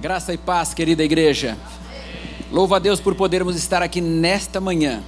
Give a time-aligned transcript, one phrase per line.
[0.00, 1.58] Graça e paz, querida igreja.
[2.52, 5.02] Louvo a Deus por podermos estar aqui nesta manhã.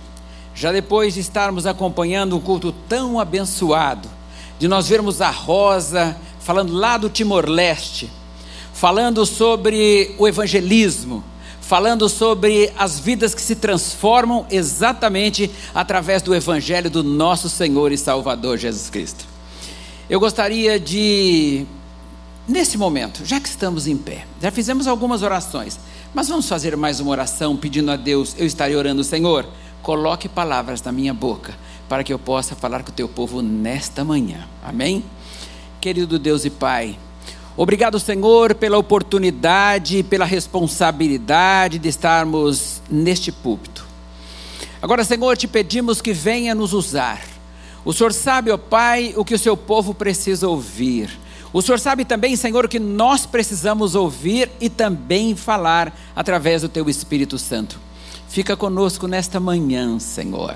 [0.52, 4.08] Já depois de estarmos acompanhando um culto tão abençoado,
[4.58, 8.10] de nós vermos a Rosa falando lá do Timor-Leste,
[8.72, 11.22] falando sobre o evangelismo,
[11.60, 17.96] falando sobre as vidas que se transformam exatamente através do evangelho do nosso Senhor e
[17.96, 19.24] Salvador Jesus Cristo.
[20.08, 21.64] Eu gostaria de
[22.50, 25.78] Nesse momento, já que estamos em pé, já fizemos algumas orações,
[26.12, 29.46] mas vamos fazer mais uma oração pedindo a Deus, eu estarei orando, Senhor,
[29.82, 31.56] coloque palavras na minha boca,
[31.88, 34.48] para que eu possa falar com o teu povo nesta manhã.
[34.64, 35.04] Amém?
[35.80, 36.98] Querido Deus e Pai,
[37.56, 43.86] obrigado, Senhor, pela oportunidade, pela responsabilidade de estarmos neste púlpito.
[44.82, 47.22] Agora, Senhor, te pedimos que venha nos usar.
[47.84, 51.16] O Senhor sabe, ó Pai, o que o seu povo precisa ouvir.
[51.52, 56.88] O Senhor sabe também, Senhor, que nós precisamos ouvir e também falar através do Teu
[56.88, 57.80] Espírito Santo.
[58.28, 60.54] Fica conosco nesta manhã, Senhor,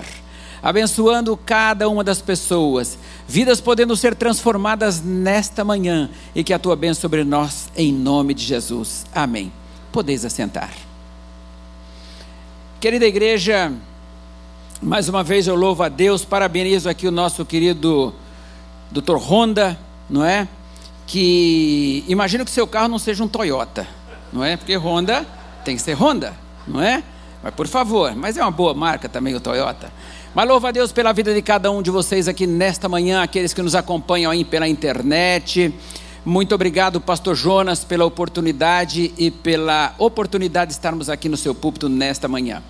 [0.63, 6.77] abençoando cada uma das pessoas, vidas podendo ser transformadas nesta manhã e que a Tua
[6.77, 9.05] bênção sobre nós, em nome de Jesus.
[9.13, 9.51] Amém.
[9.91, 10.71] Podeis assentar.
[12.79, 13.73] Querida igreja,
[14.81, 18.13] mais uma vez eu louvo a Deus, parabenizo aqui o nosso querido
[18.89, 19.17] Dr.
[19.17, 19.77] Honda,
[20.09, 20.47] não é?
[21.07, 23.87] Que imagina que seu carro não seja um Toyota,
[24.33, 24.57] não é?
[24.57, 25.25] Porque Honda
[25.63, 26.33] tem que ser Honda,
[26.67, 27.03] não é?
[27.43, 29.91] Mas por favor, mas é uma boa marca também o Toyota.
[30.33, 33.53] Mas louva a Deus pela vida de cada um de vocês aqui nesta manhã, aqueles
[33.53, 35.73] que nos acompanham aí pela internet.
[36.25, 41.87] Muito obrigado, Pastor Jonas, pela oportunidade e pela oportunidade de estarmos aqui no seu púlpito
[41.87, 42.63] nesta manhã.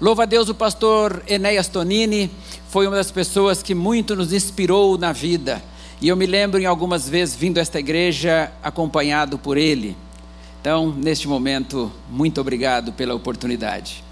[0.00, 2.30] Louva a Deus, o pastor Enéas Tonini
[2.68, 5.62] foi uma das pessoas que muito nos inspirou na vida.
[6.02, 9.96] E eu me lembro em algumas vezes vindo a esta igreja acompanhado por ele.
[10.60, 14.02] Então, neste momento, muito obrigado pela oportunidade.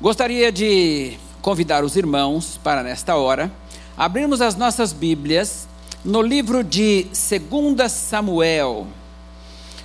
[0.00, 3.50] Gostaria de convidar os irmãos para, nesta hora,
[3.96, 5.66] abrirmos as nossas Bíblias
[6.04, 8.86] no livro de 2 Samuel,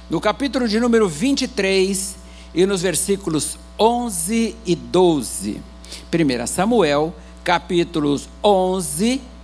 [0.08, 2.18] no capítulo de número 23
[2.54, 5.60] e nos versículos 11 e 12.
[6.14, 9.35] 1 Samuel, capítulos 11 e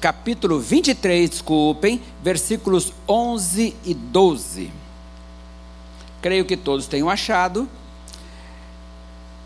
[0.00, 4.70] capítulo 23, desculpem, versículos 11 e 12.
[6.20, 7.68] Creio que todos tenham achado.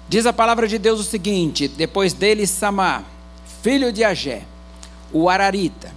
[0.08, 3.04] Diz a palavra de Deus o seguinte: depois dele, Samá,
[3.62, 4.44] filho de Agé,
[5.12, 5.92] o Ararita,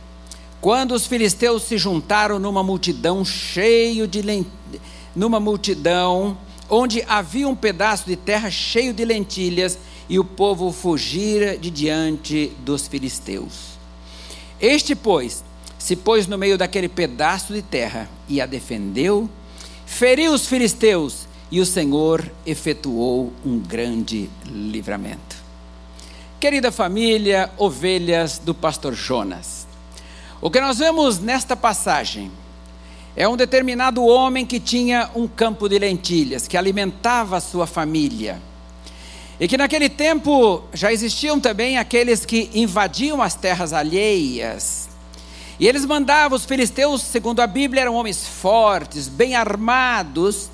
[0.59, 4.46] quando os filisteus se juntaram numa multidão cheio de
[5.16, 6.38] numa multidão
[6.70, 12.52] onde havia um pedaço de terra cheio de lentilhas e o povo fugira de diante
[12.59, 13.77] dos filisteus.
[14.59, 15.44] Este, pois,
[15.78, 19.29] se pôs no meio daquele pedaço de terra e a defendeu,
[19.85, 25.38] feriu os filisteus e o Senhor efetuou um grande livramento.
[26.40, 29.67] Querida família, ovelhas do pastor Jonas,
[30.41, 32.31] o que nós vemos nesta passagem
[33.16, 38.40] é um determinado homem que tinha um campo de lentilhas, que alimentava a sua família
[39.40, 44.90] e que naquele tempo já existiam também aqueles que invadiam as terras alheias.
[45.59, 50.50] E eles mandavam, os filisteus, segundo a Bíblia, eram homens fortes, bem armados.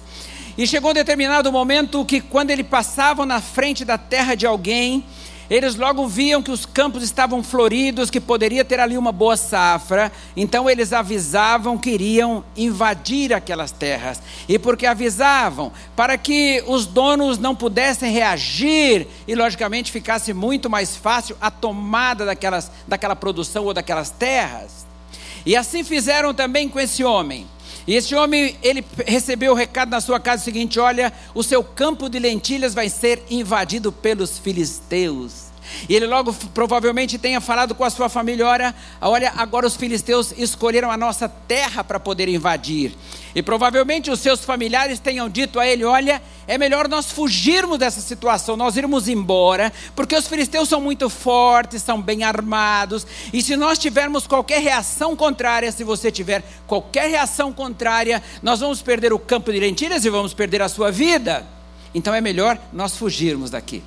[0.58, 5.04] E chegou um determinado momento que, quando eles passavam na frente da terra de alguém,
[5.54, 10.12] eles logo viam que os campos estavam floridos, que poderia ter ali uma boa safra,
[10.36, 14.20] então eles avisavam que iriam invadir aquelas terras.
[14.50, 15.72] E porque avisavam?
[15.96, 22.26] Para que os donos não pudessem reagir e, logicamente, ficasse muito mais fácil a tomada
[22.26, 24.88] daquelas, daquela produção ou daquelas terras.
[25.46, 27.46] E assim fizeram também com esse homem.
[27.88, 32.10] E esse homem, ele recebeu o recado na sua casa seguinte: olha, o seu campo
[32.10, 35.53] de lentilhas vai ser invadido pelos filisteus.
[35.88, 40.34] E ele logo provavelmente tenha falado com a sua família: olha, olha, agora os filisteus
[40.38, 42.96] escolheram a nossa terra para poder invadir.
[43.36, 48.02] E provavelmente os seus familiares tenham dito a ele: olha, é melhor nós fugirmos dessa
[48.02, 53.56] situação, nós irmos embora, porque os filisteus são muito fortes, são bem armados, e se
[53.56, 59.20] nós tivermos qualquer reação contrária, se você tiver qualquer reação contrária, nós vamos perder o
[59.20, 61.46] campo de lentilhas e vamos perder a sua vida.
[61.94, 63.84] Então é melhor nós fugirmos daqui.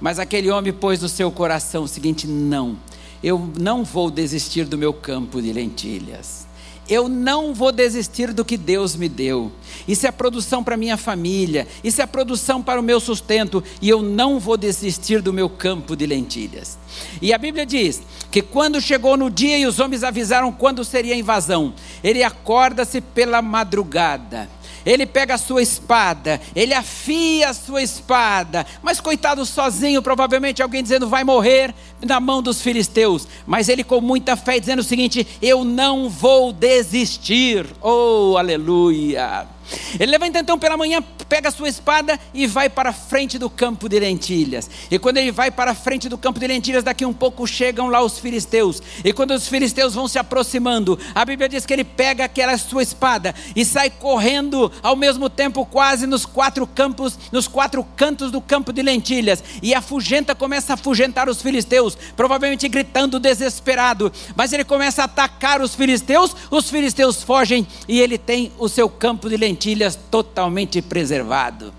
[0.00, 2.76] Mas aquele homem pôs no seu coração o seguinte: não,
[3.22, 6.46] eu não vou desistir do meu campo de lentilhas.
[6.86, 9.50] Eu não vou desistir do que Deus me deu.
[9.88, 14.02] Isso é produção para minha família, isso é produção para o meu sustento, e eu
[14.02, 16.76] não vou desistir do meu campo de lentilhas.
[17.22, 21.14] E a Bíblia diz que quando chegou no dia e os homens avisaram quando seria
[21.14, 24.50] a invasão, ele acorda-se pela madrugada
[24.84, 30.82] ele pega a sua espada, ele afia a sua espada, mas coitado sozinho, provavelmente alguém
[30.82, 35.26] dizendo vai morrer na mão dos filisteus, mas ele com muita fé dizendo o seguinte:
[35.40, 39.53] eu não vou desistir, oh aleluia.
[39.98, 43.48] Ele levanta então pela manhã, pega a sua espada e vai para a frente do
[43.48, 44.68] campo de lentilhas.
[44.90, 47.88] E quando ele vai para a frente do campo de lentilhas, daqui um pouco chegam
[47.88, 48.82] lá os filisteus.
[49.04, 52.82] E quando os filisteus vão se aproximando, a Bíblia diz que ele pega aquela sua
[52.82, 58.40] espada e sai correndo ao mesmo tempo quase nos quatro campos, nos quatro cantos do
[58.40, 59.42] campo de lentilhas.
[59.62, 64.12] E afugenta, começa a afugentar os filisteus, provavelmente gritando desesperado.
[64.36, 68.88] Mas ele começa a atacar os filisteus, os filisteus fogem e ele tem o seu
[68.88, 71.72] campo de lentilhas lentilhas totalmente preservado.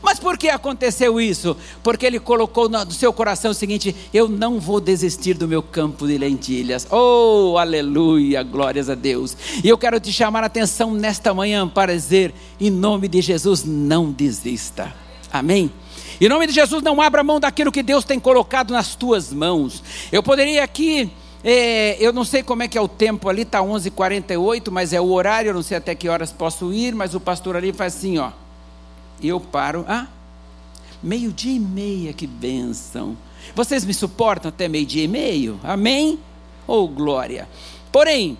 [0.00, 1.56] Mas por que aconteceu isso?
[1.82, 6.06] Porque ele colocou no seu coração o seguinte: eu não vou desistir do meu campo
[6.06, 6.86] de lentilhas.
[6.90, 9.36] Oh, aleluia, glórias a Deus.
[9.64, 13.64] E eu quero te chamar a atenção nesta manhã para dizer: em nome de Jesus,
[13.64, 14.94] não desista.
[15.32, 15.72] Amém?
[16.20, 19.82] Em nome de Jesus, não abra mão daquilo que Deus tem colocado nas tuas mãos.
[20.12, 21.10] Eu poderia aqui
[21.42, 25.00] é, eu não sei como é que é o tempo ali, está 11h48, mas é
[25.00, 27.96] o horário, eu não sei até que horas posso ir, mas o pastor ali faz
[27.96, 28.30] assim, ó.
[29.22, 30.06] Eu paro, ah,
[31.02, 33.16] meio-dia e meia, que bênção.
[33.54, 35.60] Vocês me suportam até meio-dia e meio?
[35.62, 36.18] Amém?
[36.66, 37.48] Oh, glória.
[37.90, 38.36] Porém,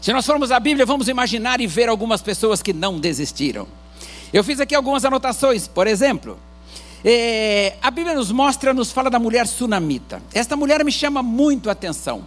[0.00, 3.66] se nós formos à Bíblia, vamos imaginar e ver algumas pessoas que não desistiram.
[4.32, 6.38] Eu fiz aqui algumas anotações, por exemplo,
[7.04, 10.22] é, a Bíblia nos mostra, nos fala da mulher sunamita.
[10.32, 12.24] Esta mulher me chama muito a atenção.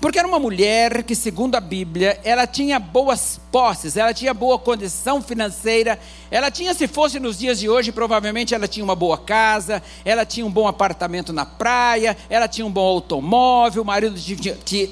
[0.00, 4.56] Porque era uma mulher que, segundo a Bíblia, ela tinha boas posses, ela tinha boa
[4.56, 5.98] condição financeira,
[6.30, 10.24] ela tinha, se fosse nos dias de hoje, provavelmente ela tinha uma boa casa, ela
[10.24, 14.14] tinha um bom apartamento na praia, ela tinha um bom automóvel, o marido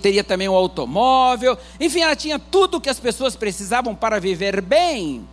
[0.02, 4.60] teria também um automóvel, enfim, ela tinha tudo o que as pessoas precisavam para viver
[4.60, 5.24] bem.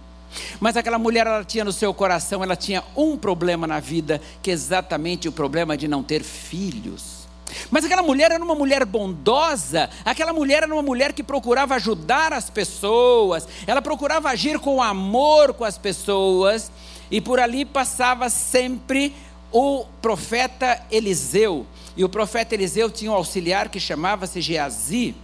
[0.59, 4.51] Mas aquela mulher, ela tinha no seu coração, ela tinha um problema na vida, que
[4.51, 7.23] é exatamente o problema de não ter filhos.
[7.69, 12.33] Mas aquela mulher era uma mulher bondosa, aquela mulher era uma mulher que procurava ajudar
[12.33, 16.71] as pessoas, ela procurava agir com amor com as pessoas,
[17.11, 19.13] e por ali passava sempre
[19.51, 21.65] o profeta Eliseu.
[21.95, 25.15] E o profeta Eliseu tinha um auxiliar que chamava-se Geazi.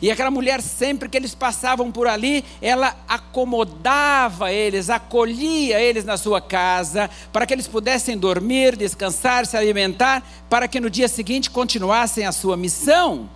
[0.00, 6.16] E aquela mulher, sempre que eles passavam por ali, ela acomodava eles, acolhia eles na
[6.16, 11.50] sua casa, para que eles pudessem dormir, descansar, se alimentar, para que no dia seguinte
[11.50, 13.28] continuassem a sua missão.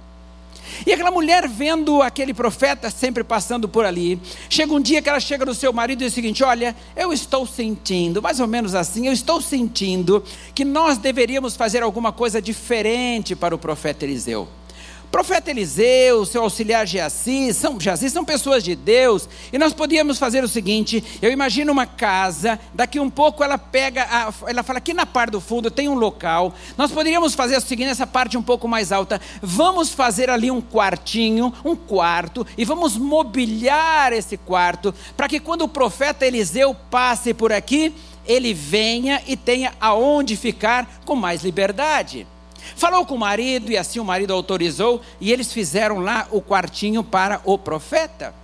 [0.87, 5.20] E aquela mulher vendo aquele profeta sempre passando por ali, chega um dia que ela
[5.20, 8.75] chega no seu marido e diz o seguinte: Olha, eu estou sentindo, mais ou menos
[8.75, 10.25] assim, eu estou sentindo
[10.55, 14.49] que nós deveríamos fazer alguma coisa diferente para o profeta Eliseu
[15.17, 20.45] profeta Eliseu, seu auxiliar Geazi, são, Geazi são pessoas de Deus, e nós podíamos fazer
[20.45, 24.93] o seguinte: eu imagino uma casa, daqui um pouco ela pega, a, ela fala aqui
[24.93, 28.43] na parte do fundo tem um local, nós poderíamos fazer o seguinte, essa parte um
[28.43, 34.95] pouco mais alta, vamos fazer ali um quartinho, um quarto, e vamos mobiliar esse quarto,
[35.17, 37.95] para que quando o profeta Eliseu passe por aqui,
[38.27, 42.27] ele venha e tenha aonde ficar com mais liberdade.
[42.75, 47.05] Falou com o marido e assim o marido autorizou e eles fizeram lá o quartinho
[47.05, 48.35] para o profeta.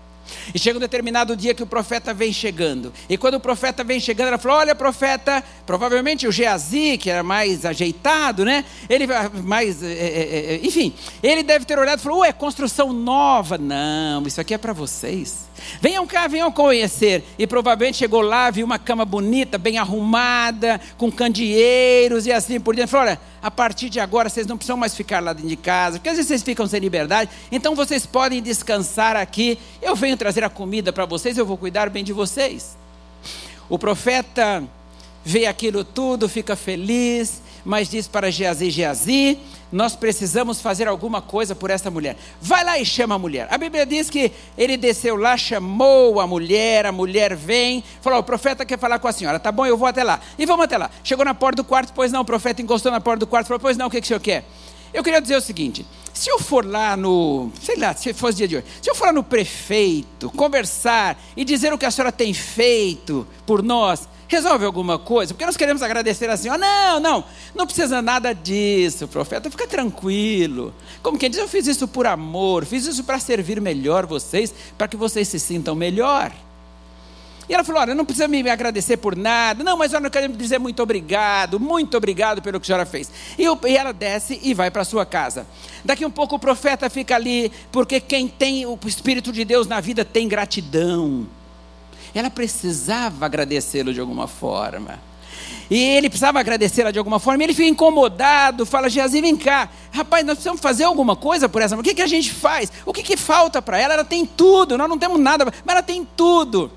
[0.54, 2.92] E chega um determinado dia que o profeta vem chegando.
[3.08, 7.22] E quando o profeta vem chegando, ela falou: Olha, profeta, provavelmente o Geazi, que era
[7.22, 8.64] mais ajeitado, né?
[8.88, 9.06] Ele
[9.44, 9.82] mais.
[9.82, 13.58] É, é, enfim, ele deve ter olhado e falou: Ué, construção nova.
[13.58, 15.50] Não, isso aqui é para vocês.
[15.80, 17.24] Venham cá, venham conhecer.
[17.38, 22.74] E provavelmente chegou lá, viu uma cama bonita, bem arrumada, com candeeiros e assim por
[22.74, 22.90] diante.
[22.90, 25.98] Falou: olha, a partir de agora vocês não precisam mais ficar lá dentro de casa,
[25.98, 29.58] porque às vezes vocês ficam sem liberdade, então vocês podem descansar aqui.
[29.80, 32.76] Eu venho trazer a comida para vocês, eu vou cuidar bem de vocês.
[33.68, 34.62] O profeta
[35.24, 39.38] vê aquilo tudo, fica feliz, mas diz para Geazi: Geazi,
[39.70, 42.16] nós precisamos fazer alguma coisa por essa mulher.
[42.40, 43.48] Vai lá e chama a mulher.
[43.50, 48.22] A Bíblia diz que ele desceu lá, chamou a mulher, a mulher vem, falou: o
[48.22, 50.20] profeta quer falar com a senhora, tá bom, eu vou até lá.
[50.38, 50.90] E vamos até lá.
[51.02, 53.60] Chegou na porta do quarto, pois não, o profeta encostou na porta do quarto, falou:
[53.60, 54.44] pois não, o que, que o senhor quer?
[54.92, 55.86] Eu queria dizer o seguinte:
[56.22, 59.06] se eu for lá no, sei lá, se fosse dia de hoje, se eu for
[59.06, 64.64] lá no prefeito, conversar e dizer o que a senhora tem feito por nós, resolve
[64.64, 66.60] alguma coisa, porque nós queremos agradecer a Senhora.
[66.60, 67.24] Não, não,
[67.56, 70.72] não precisa nada disso, profeta, fica tranquilo.
[71.02, 74.86] Como quem diz, eu fiz isso por amor, fiz isso para servir melhor vocês, para
[74.86, 76.30] que vocês se sintam melhor.
[77.52, 80.26] E ela falou: Olha, não precisa me agradecer por nada, não, mas eu não quero
[80.32, 83.12] dizer muito obrigado, muito obrigado pelo que a senhora fez.
[83.38, 85.46] E, eu, e ela desce e vai para sua casa.
[85.84, 89.80] Daqui um pouco o profeta fica ali, porque quem tem o Espírito de Deus na
[89.80, 91.26] vida tem gratidão.
[92.14, 94.98] ela precisava agradecê-lo de alguma forma.
[95.70, 97.44] E ele precisava agradecê-la de alguma forma.
[97.44, 99.68] Ele fica incomodado, fala: Geazi, vem cá.
[99.90, 101.78] Rapaz, nós precisamos fazer alguma coisa por essa.
[101.78, 102.72] O que, que a gente faz?
[102.86, 103.92] O que, que falta para ela?
[103.92, 106.72] Ela tem tudo, nós não temos nada, mas ela tem tudo.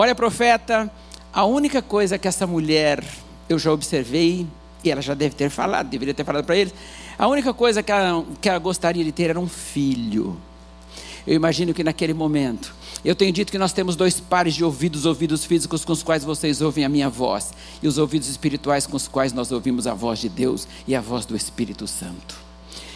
[0.00, 0.88] Olha, profeta,
[1.32, 3.04] a única coisa que essa mulher,
[3.48, 4.46] eu já observei,
[4.84, 6.72] e ela já deve ter falado, deveria ter falado para eles,
[7.18, 10.36] a única coisa que ela, que ela gostaria de ter era um filho.
[11.26, 12.72] Eu imagino que naquele momento,
[13.04, 16.22] eu tenho dito que nós temos dois pares de ouvidos, ouvidos físicos com os quais
[16.22, 17.52] vocês ouvem a minha voz,
[17.82, 21.00] e os ouvidos espirituais com os quais nós ouvimos a voz de Deus e a
[21.00, 22.36] voz do Espírito Santo.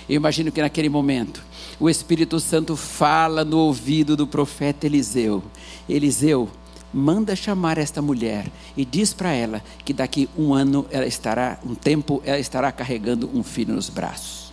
[0.09, 1.43] Eu imagino que naquele momento,
[1.81, 5.43] o Espírito Santo fala no ouvido do profeta Eliseu:
[5.89, 6.49] Eliseu,
[6.93, 8.47] manda chamar esta mulher
[8.77, 13.31] e diz para ela que daqui um ano ela estará, um tempo, ela estará carregando
[13.33, 14.53] um filho nos braços.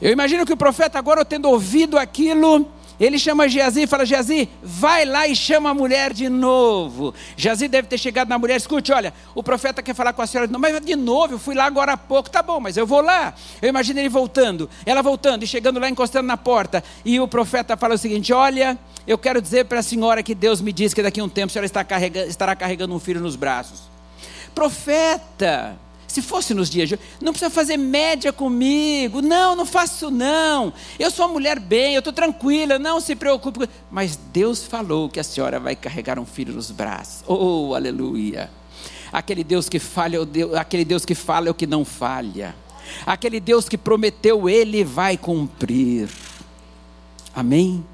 [0.00, 2.66] Eu imagino que o profeta, agora tendo ouvido aquilo,
[3.00, 7.14] ele chama Geazi e fala: Geazi, vai lá e chama a mulher de novo.
[7.34, 10.46] Geazi deve ter chegado na mulher: escute, olha, o profeta quer falar com a senhora
[10.46, 12.86] de novo, mas de novo, eu fui lá agora há pouco, tá bom, mas eu
[12.86, 13.32] vou lá.
[13.62, 16.84] Eu imagino ele voltando, ela voltando e chegando lá, encostando na porta.
[17.02, 20.60] E o profeta fala o seguinte: olha, eu quero dizer para a senhora que Deus
[20.60, 21.84] me disse que daqui a um tempo a senhora está
[22.28, 23.80] estará carregando um filho nos braços.
[24.54, 25.78] Profeta,
[26.10, 29.22] se fosse nos dias de hoje, não precisa fazer média comigo.
[29.22, 30.72] Não, não faço não.
[30.98, 33.68] Eu sou uma mulher bem, eu estou tranquila, não se preocupe.
[33.90, 37.22] Mas Deus falou que a senhora vai carregar um filho nos braços.
[37.28, 38.50] Oh, aleluia.
[39.12, 40.18] Aquele Deus que falha,
[40.58, 42.56] aquele Deus que fala é o que não falha.
[43.06, 46.08] Aquele Deus que prometeu, ele vai cumprir.
[47.32, 47.84] Amém?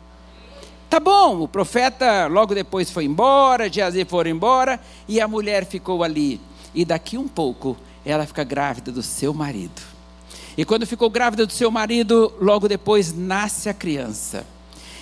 [0.88, 6.02] Tá bom, o profeta logo depois foi embora, Geazi foi embora e a mulher ficou
[6.02, 6.40] ali.
[6.74, 7.76] E daqui um pouco
[8.12, 9.82] ela fica grávida do seu marido.
[10.56, 14.46] E quando ficou grávida do seu marido, logo depois nasce a criança.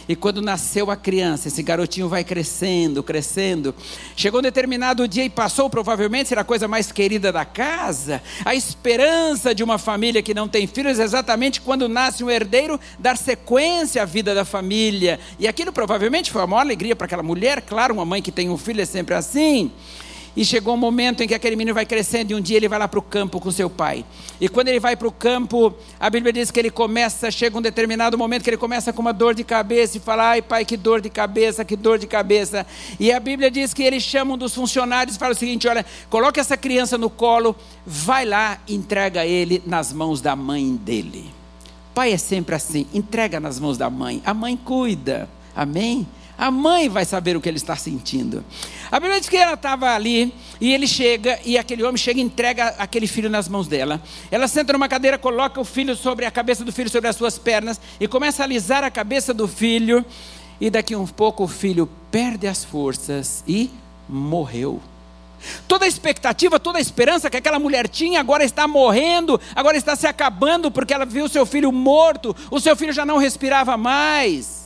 [0.06, 3.74] E quando nasceu a criança, esse garotinho vai crescendo, crescendo.
[4.14, 8.22] Chegou um determinado dia e passou, provavelmente, será a coisa mais querida da casa.
[8.44, 13.16] A esperança de uma família que não tem filhos, exatamente quando nasce um herdeiro, dar
[13.16, 15.18] sequência à vida da família.
[15.38, 17.62] E aquilo provavelmente foi uma maior alegria para aquela mulher.
[17.62, 19.70] Claro, uma mãe que tem um filho é sempre assim.
[20.36, 22.78] E chegou um momento em que aquele menino vai crescendo e um dia ele vai
[22.78, 24.04] lá para o campo com seu pai.
[24.40, 27.62] E quando ele vai para o campo, a Bíblia diz que ele começa, chega um
[27.62, 30.76] determinado momento que ele começa com uma dor de cabeça e fala: Ai, pai, que
[30.76, 32.66] dor de cabeça, que dor de cabeça.
[32.98, 35.86] E a Bíblia diz que ele chama um dos funcionários e fala o seguinte: Olha,
[36.10, 37.54] coloca essa criança no colo,
[37.86, 41.30] vai lá entrega ele nas mãos da mãe dele.
[41.94, 45.28] Pai é sempre assim: entrega nas mãos da mãe, a mãe cuida.
[45.54, 46.06] Amém?
[46.36, 48.44] A mãe vai saber o que ele está sentindo.
[48.90, 52.22] A Bíblia diz que ela estava ali e ele chega e aquele homem chega e
[52.22, 54.02] entrega aquele filho nas mãos dela.
[54.30, 57.38] Ela senta numa cadeira, coloca o filho sobre a cabeça do filho sobre as suas
[57.38, 60.04] pernas e começa a alisar a cabeça do filho.
[60.60, 63.70] E daqui um pouco o filho perde as forças e
[64.08, 64.80] morreu.
[65.68, 69.94] Toda a expectativa, toda a esperança que aquela mulher tinha agora está morrendo, agora está
[69.94, 74.63] se acabando porque ela viu seu filho morto, o seu filho já não respirava mais.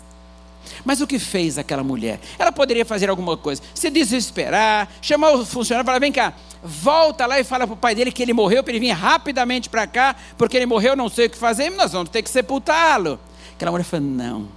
[0.85, 2.21] Mas o que fez aquela mulher?
[2.39, 7.27] Ela poderia fazer alguma coisa, se desesperar, chamar o funcionário e falar: vem cá, volta
[7.27, 9.87] lá e fala para o pai dele que ele morreu, para ele vir rapidamente para
[9.87, 13.19] cá, porque ele morreu, não sei o que fazer, nós vamos ter que sepultá-lo.
[13.55, 14.49] Aquela mulher falou: não,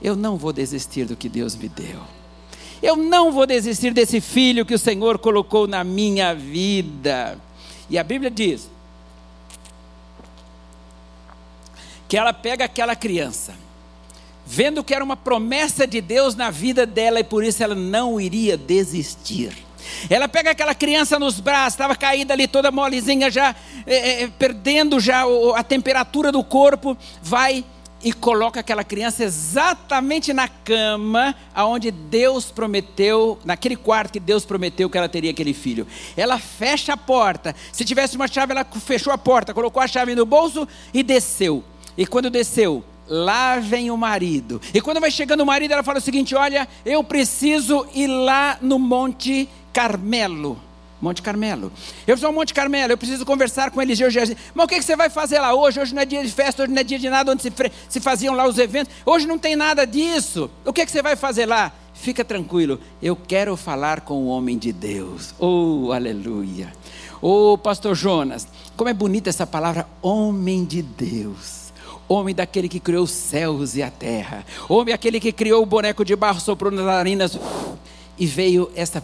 [0.00, 2.00] eu não vou desistir do que Deus me deu.
[2.82, 7.38] Eu não vou desistir desse filho que o Senhor colocou na minha vida.
[7.88, 8.68] E a Bíblia diz
[12.08, 13.54] que ela pega aquela criança
[14.46, 18.20] vendo que era uma promessa de Deus na vida dela e por isso ela não
[18.20, 19.52] iria desistir.
[20.08, 23.54] Ela pega aquela criança nos braços, estava caída ali toda molezinha, já
[23.86, 27.64] é, é, perdendo já a temperatura do corpo, vai
[28.04, 34.90] e coloca aquela criança exatamente na cama aonde Deus prometeu, naquele quarto que Deus prometeu
[34.90, 35.86] que ela teria aquele filho.
[36.16, 37.54] Ela fecha a porta.
[37.72, 41.62] Se tivesse uma chave, ela fechou a porta, colocou a chave no bolso e desceu.
[41.96, 44.60] E quando desceu, lá vem o marido.
[44.72, 48.58] E quando vai chegando o marido, ela fala o seguinte: Olha, eu preciso ir lá
[48.60, 50.58] no Monte Carmelo.
[51.00, 51.72] Monte Carmelo.
[52.06, 54.38] Eu sou ao Monte Carmelo, eu preciso conversar com Eliseu Jesus.
[54.54, 55.80] Mas o que você vai fazer lá hoje?
[55.80, 57.52] Hoje não é dia de festa, hoje não é dia de nada onde se,
[57.88, 58.94] se faziam lá os eventos.
[59.04, 60.48] Hoje não tem nada disso.
[60.64, 61.72] O que você vai fazer lá?
[61.92, 65.34] Fica tranquilo, eu quero falar com o homem de Deus.
[65.38, 66.72] Oh, aleluia.
[67.20, 71.61] Oh, pastor Jonas, como é bonita essa palavra, homem de Deus
[72.12, 76.04] homem daquele que criou os céus e a terra, homem aquele que criou o boneco
[76.04, 77.38] de barro, soprou nas narinas
[78.18, 79.02] e veio essa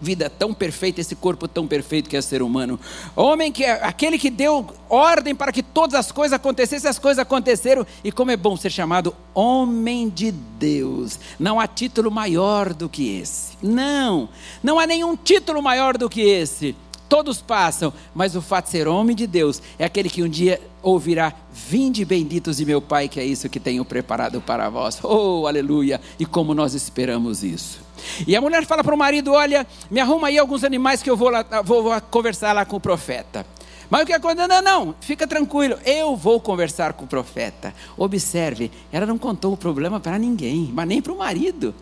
[0.00, 2.80] vida tão perfeita, esse corpo tão perfeito que é ser humano.
[3.14, 7.18] Homem que é aquele que deu ordem para que todas as coisas acontecessem, as coisas
[7.18, 7.86] aconteceram.
[8.02, 11.18] E como é bom ser chamado homem de Deus.
[11.38, 13.58] Não há título maior do que esse.
[13.62, 14.28] Não,
[14.62, 16.74] não há nenhum título maior do que esse.
[17.10, 20.60] Todos passam, mas o fato de ser homem de Deus é aquele que um dia
[20.80, 25.00] ouvirá: Vinde benditos de meu Pai, que é isso que tenho preparado para vós.
[25.02, 26.00] Oh, aleluia!
[26.20, 27.80] E como nós esperamos isso.
[28.28, 31.16] E a mulher fala para o marido: Olha, me arruma aí alguns animais que eu
[31.16, 33.44] vou, lá, vou, vou conversar lá com o profeta.
[33.90, 34.46] Mas o que aconteceu?
[34.46, 37.74] Não, não, fica tranquilo, eu vou conversar com o profeta.
[37.98, 41.74] Observe, ela não contou o problema para ninguém, mas nem para o marido.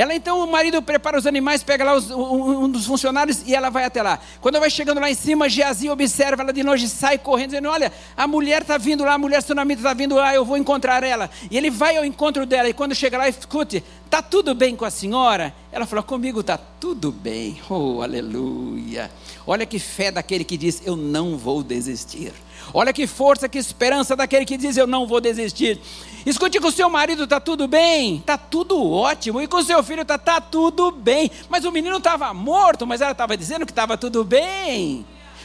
[0.00, 3.54] Ela então, o marido prepara os animais, pega lá os, um, um, dos funcionários e
[3.54, 4.18] ela vai até lá.
[4.40, 7.92] Quando vai chegando lá em cima, Geazi observa ela de longe, sai correndo, dizendo: Olha,
[8.16, 11.28] a mulher está vindo lá, a mulher sunamita está vindo lá, eu vou encontrar ela.
[11.50, 14.86] E ele vai ao encontro dela, e quando chega lá, escute: Está tudo bem com
[14.86, 15.54] a senhora?
[15.70, 17.60] Ela falou: Comigo está tudo bem.
[17.68, 19.10] Oh, aleluia.
[19.46, 22.32] Olha que fé daquele que diz: Eu não vou desistir.
[22.72, 25.80] Olha que força, que esperança daquele que diz: Eu não vou desistir.
[26.24, 28.16] Escute com o seu marido, está tudo bem?
[28.16, 29.40] Está tudo ótimo.
[29.40, 31.30] E com o seu filho está tá tudo bem.
[31.48, 35.04] Mas o menino estava morto, mas ela estava dizendo que estava tudo bem.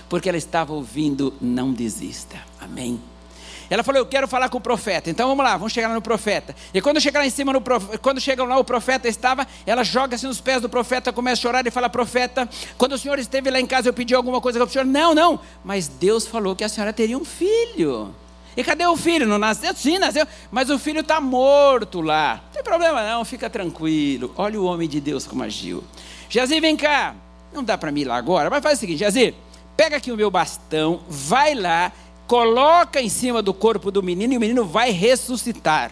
[0.09, 2.37] Porque ela estava ouvindo: Não desista.
[2.59, 2.99] Amém.
[3.69, 5.09] Ela falou: Eu quero falar com o profeta.
[5.09, 6.55] Então vamos lá, vamos chegar lá no profeta.
[6.73, 7.97] E quando chega lá em cima, no prof...
[7.99, 11.67] quando chegam lá, o profeta estava, ela joga-se nos pés do profeta, começa a chorar
[11.67, 14.67] e fala: Profeta, quando o senhor esteve lá em casa, eu pedi alguma coisa para
[14.67, 14.85] o senhor.
[14.85, 18.13] Não, não, mas Deus falou que a senhora teria um filho.
[18.57, 19.27] E cadê o filho?
[19.27, 19.73] Não nasceu?
[19.75, 22.41] Sim, nasceu, mas o filho está morto lá.
[22.45, 24.33] Não tem problema não, fica tranquilo.
[24.37, 25.83] Olha o homem de Deus como agiu.
[26.29, 27.15] Jazir, vem cá.
[27.53, 29.33] Não dá para mim ir lá agora, mas faz o seguinte, Jazir,
[29.75, 31.91] pega aqui o meu bastão, vai lá
[32.27, 35.91] coloca em cima do corpo do menino e o menino vai ressuscitar.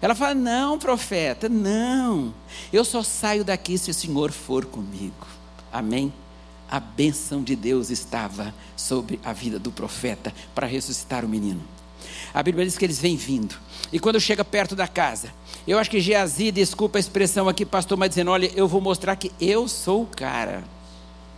[0.00, 2.34] Ela fala: Não, profeta, não.
[2.72, 5.26] Eu só saio daqui se o Senhor for comigo.
[5.72, 6.12] Amém?
[6.70, 11.62] A bênção de Deus estava sobre a vida do profeta para ressuscitar o menino.
[12.32, 13.54] A Bíblia diz que eles vêm vindo.
[13.92, 15.32] E quando chega perto da casa,
[15.66, 19.16] eu acho que Geazi, desculpa a expressão aqui, pastor, mas dizendo: Olha, eu vou mostrar
[19.16, 20.64] que eu sou o cara.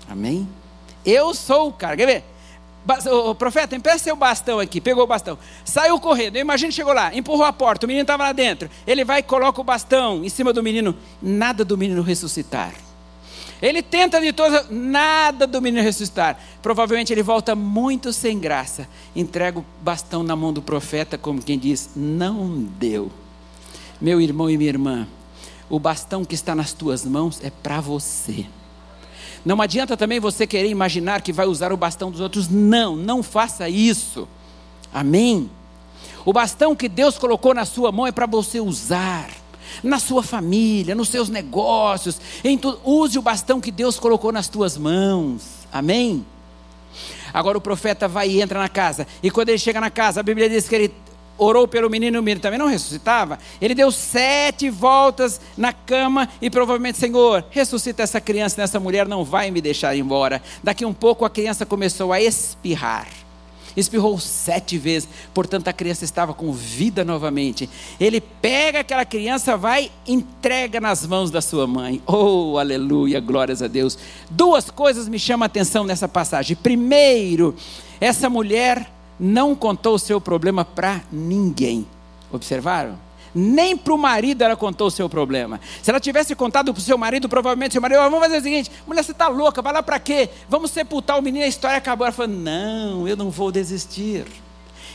[0.08, 0.48] Amém?
[1.04, 1.96] Eu sou o cara.
[1.96, 2.24] Quer ver?
[3.10, 7.44] O profeta, empresta seu bastão aqui, pegou o bastão, saiu correndo, imagina chegou lá, empurrou
[7.44, 10.52] a porta, o menino estava lá dentro, ele vai e coloca o bastão em cima
[10.52, 12.72] do menino, nada do menino ressuscitar.
[13.60, 16.38] Ele tenta de todas, nada do menino ressuscitar.
[16.60, 18.86] Provavelmente ele volta muito sem graça.
[19.14, 23.10] Entrega o bastão na mão do profeta, como quem diz: Não deu.
[23.98, 25.08] Meu irmão e minha irmã,
[25.70, 28.44] o bastão que está nas tuas mãos é para você.
[29.46, 32.48] Não adianta também você querer imaginar que vai usar o bastão dos outros.
[32.48, 34.26] Não, não faça isso.
[34.92, 35.48] Amém?
[36.24, 39.30] O bastão que Deus colocou na sua mão é para você usar.
[39.84, 42.20] Na sua família, nos seus negócios,
[42.60, 45.44] tu, use o bastão que Deus colocou nas tuas mãos.
[45.72, 46.26] Amém?
[47.32, 49.06] Agora o profeta vai e entra na casa.
[49.22, 50.94] E quando ele chega na casa, a Bíblia diz que ele
[51.38, 53.38] orou pelo menino o menino também não ressuscitava.
[53.60, 59.24] Ele deu sete voltas na cama e provavelmente, Senhor, ressuscita essa criança, nessa mulher não
[59.24, 60.42] vai me deixar embora.
[60.62, 63.06] Daqui um pouco a criança começou a espirrar
[63.76, 67.68] espirrou sete vezes, portanto a criança estava com vida novamente.
[68.00, 72.02] Ele pega aquela criança, vai, entrega nas mãos da sua mãe.
[72.06, 73.98] Oh, aleluia, glórias a Deus.
[74.30, 76.56] Duas coisas me chamam a atenção nessa passagem.
[76.56, 77.54] Primeiro,
[78.00, 81.86] essa mulher não contou o seu problema para ninguém.
[82.30, 82.98] Observaram?
[83.34, 85.60] Nem para o marido ela contou o seu problema.
[85.82, 88.70] Se ela tivesse contado para o seu marido, provavelmente seu marido, vamos fazer o seguinte:
[88.86, 90.30] mulher, você está louca, vai lá para quê?
[90.48, 92.06] Vamos sepultar o menino, a história acabou.
[92.06, 94.24] Ela falou: não, eu não vou desistir.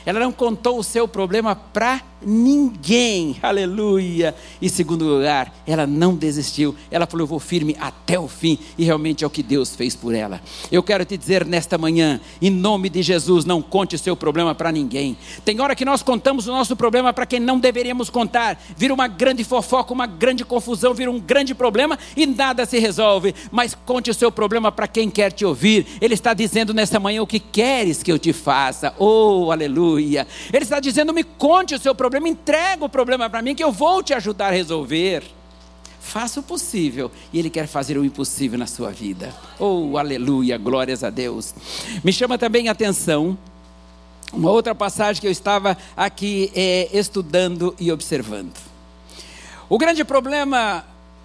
[0.05, 3.35] Ela não contou o seu problema para ninguém.
[3.41, 4.35] Aleluia.
[4.61, 6.75] E segundo lugar, ela não desistiu.
[6.89, 8.57] Ela falou: Eu vou firme até o fim.
[8.77, 10.41] E realmente é o que Deus fez por ela.
[10.71, 14.53] Eu quero te dizer nesta manhã, em nome de Jesus, não conte o seu problema
[14.53, 15.17] para ninguém.
[15.43, 18.61] Tem hora que nós contamos o nosso problema para quem não deveríamos contar.
[18.77, 23.33] Vira uma grande fofoca, uma grande confusão, vira um grande problema e nada se resolve.
[23.51, 25.85] Mas conte o seu problema para quem quer te ouvir.
[25.99, 28.93] Ele está dizendo nesta manhã o que queres que eu te faça.
[28.97, 29.90] Oh, aleluia.
[29.99, 33.63] Ele está dizendo: Me conte o seu problema problema, entrega o problema para mim que
[33.63, 35.23] eu vou te ajudar a resolver.
[35.99, 39.33] Faça o possível e Ele quer fazer o impossível na sua vida.
[39.59, 41.53] Oh, aleluia, glórias a Deus.
[42.03, 43.37] Me chama também a atenção
[44.33, 48.53] uma outra passagem que eu estava aqui é, estudando e observando.
[49.69, 50.83] O grande problema,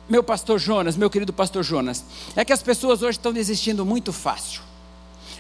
[0.09, 2.05] meu pastor Jonas, meu querido pastor Jonas,
[2.37, 4.66] é que as pessoas hoje estão desistindo muito fácil.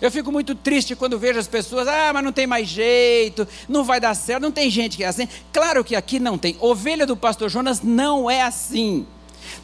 [0.00, 3.84] Eu fico muito triste quando vejo as pessoas, ah, mas não tem mais jeito, não
[3.84, 5.28] vai dar certo, não tem gente que é assim.
[5.52, 6.56] Claro que aqui não tem.
[6.60, 9.06] Ovelha do pastor Jonas não é assim.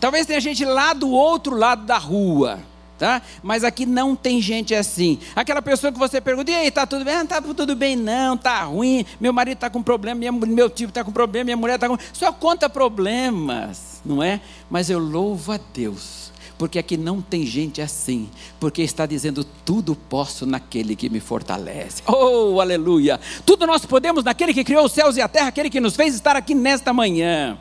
[0.00, 2.60] Talvez tenha gente lá do outro lado da rua.
[2.98, 3.20] Tá?
[3.42, 5.18] Mas aqui não tem gente assim.
[5.34, 7.16] Aquela pessoa que você pergunta, e aí, tá tudo bem?
[7.16, 9.04] Não tá tudo bem, não, tá ruim.
[9.20, 11.98] Meu marido está com problema, minha, meu tio está com problema, minha mulher está com.
[12.12, 14.40] Só conta problemas, não é?
[14.70, 16.31] Mas eu louvo a Deus
[16.62, 22.04] porque aqui não tem gente assim, porque está dizendo: tudo posso naquele que me fortalece.
[22.06, 23.18] Oh, aleluia!
[23.44, 26.14] Tudo nós podemos naquele que criou os céus e a terra, aquele que nos fez
[26.14, 27.58] estar aqui nesta manhã.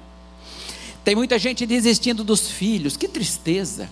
[1.04, 3.90] Tem muita gente desistindo dos filhos, que tristeza.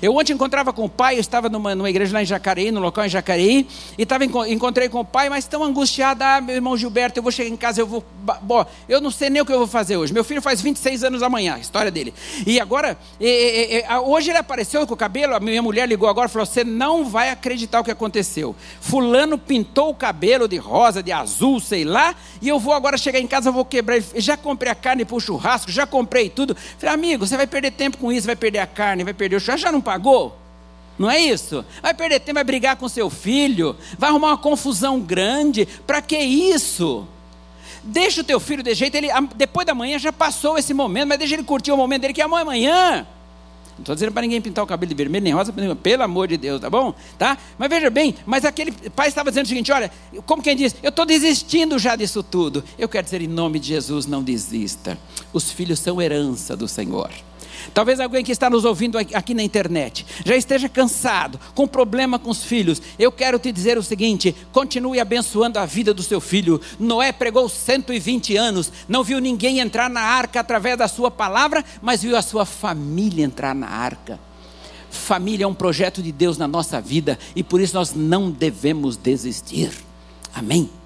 [0.00, 2.80] Eu ontem encontrava com o pai, eu estava numa, numa igreja lá em Jacareí, no
[2.80, 3.66] local em Jacareí,
[3.98, 7.32] e estava, encontrei com o pai, mas tão angustiado, ah, meu irmão Gilberto, eu vou
[7.32, 8.04] chegar em casa, eu vou,
[8.42, 10.12] bom, eu não sei nem o que eu vou fazer hoje.
[10.12, 12.14] Meu filho faz 26 anos amanhã, a história dele.
[12.46, 16.08] E agora, e, e, e, hoje ele apareceu com o cabelo, a minha mulher ligou
[16.08, 18.54] agora e falou: Você não vai acreditar o que aconteceu.
[18.80, 23.20] Fulano pintou o cabelo de rosa, de azul, sei lá, e eu vou agora chegar
[23.20, 24.00] em casa, eu vou quebrar.
[24.16, 26.56] Já comprei a carne para o churrasco, já comprei tudo.
[26.78, 29.40] Falei, amigo, você vai perder tempo com isso, vai perder a carne, vai perder o
[29.40, 30.38] churrasco, já não pagou?
[30.98, 31.64] Não é isso?
[31.80, 35.66] Vai perder tempo, vai brigar com seu filho, vai arrumar uma confusão grande.
[35.86, 37.06] Para que isso?
[37.82, 41.18] Deixa o teu filho de jeito, ele, depois da manhã já passou esse momento, mas
[41.18, 43.06] deixa ele curtir o momento dele que é amanhã.
[43.72, 46.36] Não estou dizendo para ninguém pintar o cabelo de vermelho nem rosa, pelo amor de
[46.36, 46.94] Deus, tá bom?
[47.18, 47.38] Tá?
[47.58, 49.90] Mas veja bem, mas aquele pai estava dizendo o seguinte: olha,
[50.26, 52.62] como quem diz, eu estou desistindo já disso tudo.
[52.78, 54.98] Eu quero dizer, em nome de Jesus, não desista.
[55.32, 57.10] Os filhos são herança do Senhor.
[57.72, 62.30] Talvez alguém que está nos ouvindo aqui na internet já esteja cansado, com problema com
[62.30, 62.80] os filhos.
[62.98, 66.60] Eu quero te dizer o seguinte: continue abençoando a vida do seu filho.
[66.78, 72.02] Noé pregou 120 anos, não viu ninguém entrar na arca através da sua palavra, mas
[72.02, 74.18] viu a sua família entrar na arca.
[74.90, 78.96] Família é um projeto de Deus na nossa vida e por isso nós não devemos
[78.96, 79.72] desistir.
[80.34, 80.81] Amém.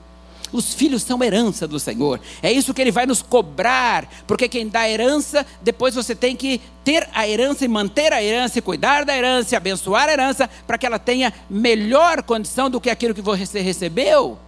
[0.57, 2.19] Os filhos são herança do Senhor.
[2.43, 6.63] É isso que Ele vai nos cobrar, porque quem dá herança, depois você tem que
[6.83, 10.49] ter a herança e manter a herança, e cuidar da herança, e abençoar a herança,
[10.67, 14.39] para que ela tenha melhor condição do que aquilo que você recebeu.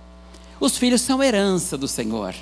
[0.59, 2.35] Os filhos são herança do Senhor.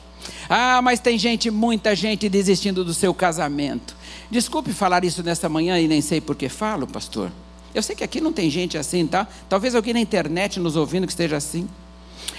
[0.48, 3.96] Ah, mas tem gente, muita gente desistindo do seu casamento.
[4.31, 7.33] Desculpe falar isso nessa manhã e nem sei por que falo, pastor.
[7.74, 9.26] Eu sei que aqui não tem gente assim, tá?
[9.48, 11.68] Talvez alguém na internet nos ouvindo que esteja assim.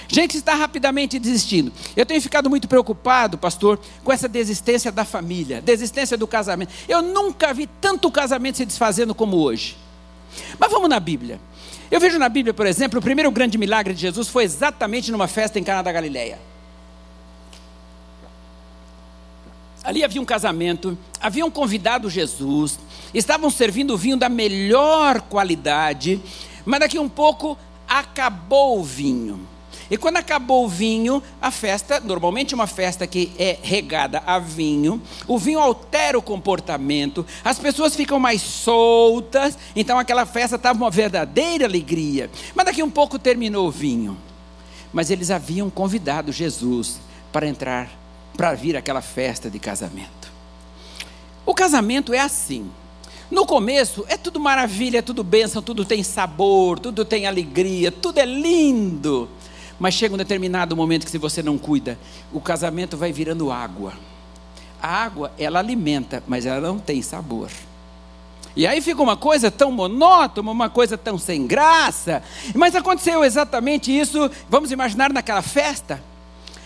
[0.08, 1.72] Gente está rapidamente desistindo.
[1.96, 6.72] Eu tenho ficado muito preocupado, pastor, com essa desistência da família, desistência do casamento.
[6.88, 9.78] Eu nunca vi tanto casamento se desfazendo como hoje.
[10.58, 11.40] Mas vamos na Bíblia.
[11.92, 15.28] Eu vejo na Bíblia, por exemplo, o primeiro grande milagre de Jesus foi exatamente numa
[15.28, 16.40] festa em Cana da Galileia.
[19.84, 22.78] Ali havia um casamento, haviam convidado Jesus,
[23.14, 26.22] estavam servindo vinho da melhor qualidade,
[26.66, 29.48] mas daqui um pouco acabou o vinho.
[29.90, 35.02] E quando acabou o vinho, a festa, normalmente uma festa que é regada a vinho,
[35.28, 40.92] o vinho altera o comportamento, as pessoas ficam mais soltas, então aquela festa estava uma
[40.92, 42.30] verdadeira alegria.
[42.54, 44.18] Mas daqui um pouco terminou o vinho.
[44.92, 47.00] Mas eles haviam convidado Jesus
[47.32, 47.90] para entrar,
[48.36, 50.32] para vir aquela festa de casamento.
[51.46, 52.70] O casamento é assim.
[53.30, 58.26] No começo é tudo maravilha, tudo bênção, tudo tem sabor, tudo tem alegria, tudo é
[58.26, 59.30] lindo.
[59.80, 61.98] Mas chega um determinado momento que se você não cuida,
[62.34, 63.94] o casamento vai virando água.
[64.82, 67.50] A água, ela alimenta, mas ela não tem sabor.
[68.56, 72.24] E aí fica uma coisa tão monótona, uma coisa tão sem graça.
[72.56, 76.02] Mas aconteceu exatamente isso, vamos imaginar naquela festa.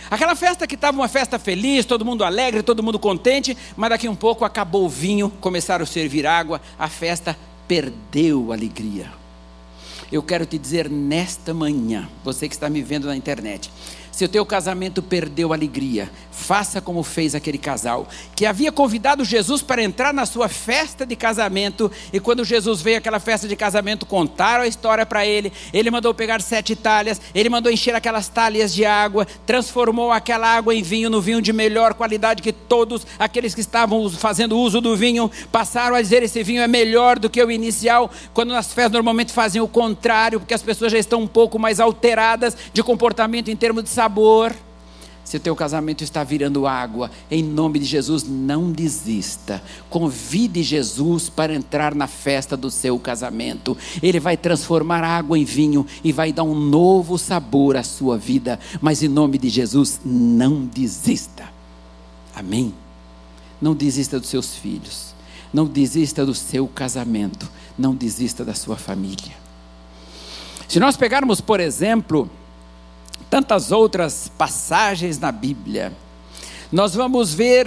[0.10, 4.10] Aquela festa que estava uma festa feliz, todo mundo alegre, todo mundo contente, mas daqui
[4.10, 9.21] um pouco acabou o vinho, começaram a servir água, a festa perdeu a alegria.
[10.12, 13.72] Eu quero te dizer nesta manhã, você que está me vendo na internet,
[14.12, 19.62] se o teu casamento perdeu alegria, faça como fez aquele casal, que havia convidado Jesus
[19.62, 24.06] para entrar na sua festa de casamento, e quando Jesus veio àquela festa de casamento,
[24.06, 28.74] contaram a história para ele, ele mandou pegar sete talhas, ele mandou encher aquelas talhas
[28.74, 33.54] de água, transformou aquela água em vinho, no vinho de melhor qualidade que todos aqueles
[33.54, 37.44] que estavam fazendo uso do vinho passaram a dizer: esse vinho é melhor do que
[37.44, 41.28] o inicial, quando nas festas normalmente fazem o contrário, porque as pessoas já estão um
[41.28, 44.56] pouco mais alteradas de comportamento em termos de sabor.
[45.24, 49.62] Se o teu casamento está virando água, em nome de Jesus, não desista.
[49.92, 53.78] Convide Jesus para entrar na festa do seu casamento.
[54.02, 58.60] Ele vai transformar água em vinho e vai dar um novo sabor à sua vida.
[58.82, 61.48] Mas em nome de Jesus, não desista.
[62.36, 62.74] Amém?
[63.62, 65.14] Não desista dos seus filhos.
[65.54, 67.48] Não desista do seu casamento.
[67.78, 69.36] Não desista da sua família.
[70.68, 72.30] Se nós pegarmos, por exemplo,
[73.32, 75.94] tantas outras passagens na Bíblia.
[76.70, 77.66] Nós vamos ver,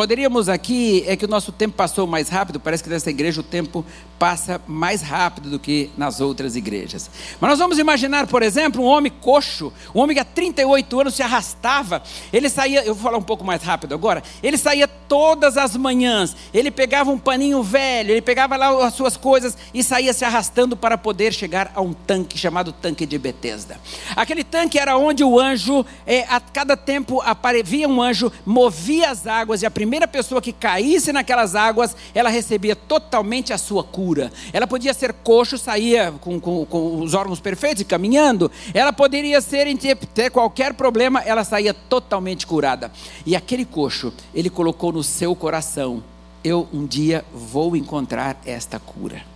[0.00, 3.44] Poderíamos aqui, é que o nosso tempo passou mais rápido, parece que nessa igreja o
[3.44, 3.84] tempo
[4.18, 7.10] passa mais rápido do que nas outras igrejas.
[7.38, 11.14] Mas nós vamos imaginar, por exemplo, um homem coxo, um homem que há 38 anos
[11.14, 15.58] se arrastava, ele saía, eu vou falar um pouco mais rápido agora, ele saía todas
[15.58, 20.14] as manhãs, ele pegava um paninho velho, ele pegava lá as suas coisas e saía
[20.14, 23.78] se arrastando para poder chegar a um tanque chamado tanque de Betesda.
[24.16, 29.26] Aquele tanque era onde o anjo, é, a cada tempo aparecia um anjo, movia as
[29.26, 34.30] águas e a primeira pessoa que caísse naquelas águas, ela recebia totalmente a sua cura.
[34.52, 38.50] Ela podia ser coxo, saía com, com, com os órgãos perfeitos e caminhando.
[38.74, 39.66] Ela poderia ser
[40.14, 42.90] ter qualquer problema, ela saía totalmente curada.
[43.24, 46.02] E aquele coxo, ele colocou no seu coração:
[46.44, 49.29] eu um dia vou encontrar esta cura.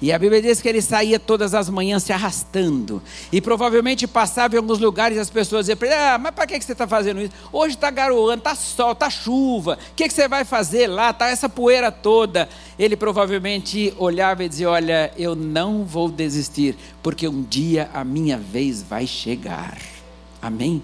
[0.00, 3.02] E a Bíblia diz que ele saía todas as manhãs se arrastando.
[3.32, 6.46] E provavelmente passava em alguns lugares e as pessoas diziam para ele: Ah, mas para
[6.46, 7.32] que você está fazendo isso?
[7.52, 9.76] Hoje está garoando, está sol, está chuva.
[9.90, 11.10] O que, você vai fazer lá?
[11.10, 12.48] Está essa poeira toda.
[12.78, 18.38] Ele provavelmente olhava e dizia: Olha, eu não vou desistir, porque um dia a minha
[18.38, 19.78] vez vai chegar.
[20.40, 20.80] Amém?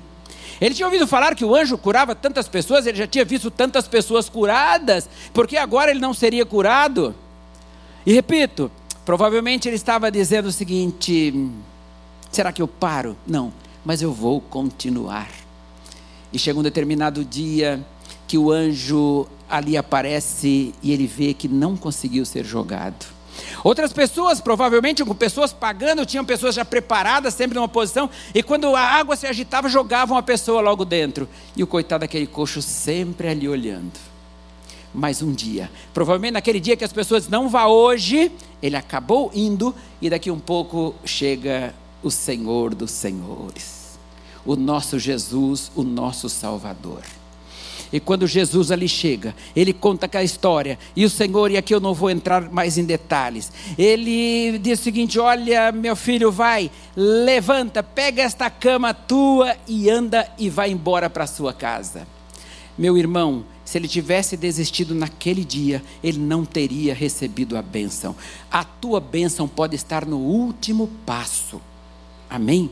[0.61, 3.87] Ele tinha ouvido falar que o anjo curava tantas pessoas, ele já tinha visto tantas
[3.87, 7.15] pessoas curadas, porque agora ele não seria curado?
[8.07, 8.71] E repito,
[9.05, 11.51] Provavelmente ele estava dizendo o seguinte:
[12.31, 13.17] será que eu paro?
[13.27, 13.53] Não,
[13.85, 15.31] mas eu vou continuar.
[16.33, 17.85] E chega um determinado dia
[18.27, 23.07] que o anjo ali aparece e ele vê que não conseguiu ser jogado.
[23.63, 28.75] Outras pessoas, provavelmente com pessoas pagando, tinham pessoas já preparadas, sempre numa posição, e quando
[28.75, 31.29] a água se agitava, jogavam a pessoa logo dentro.
[31.57, 34.14] E o coitado daquele coxo sempre ali olhando
[34.95, 35.71] mais um dia.
[35.93, 38.31] Provavelmente naquele dia que as pessoas não vá hoje,
[38.63, 43.99] ele acabou indo e daqui um pouco chega o Senhor dos Senhores,
[44.47, 47.03] o nosso Jesus, o nosso Salvador.
[47.93, 50.79] E quando Jesus ali chega, ele conta aquela história.
[50.97, 54.83] E o Senhor, e aqui eu não vou entrar mais em detalhes, ele diz o
[54.83, 61.09] seguinte: Olha, meu filho, vai, levanta, pega esta cama tua e anda e vai embora
[61.09, 62.05] para sua casa.
[62.77, 68.15] Meu irmão, se ele tivesse desistido naquele dia, ele não teria recebido a bênção.
[68.49, 71.61] A tua bênção pode estar no último passo.
[72.31, 72.71] Amém?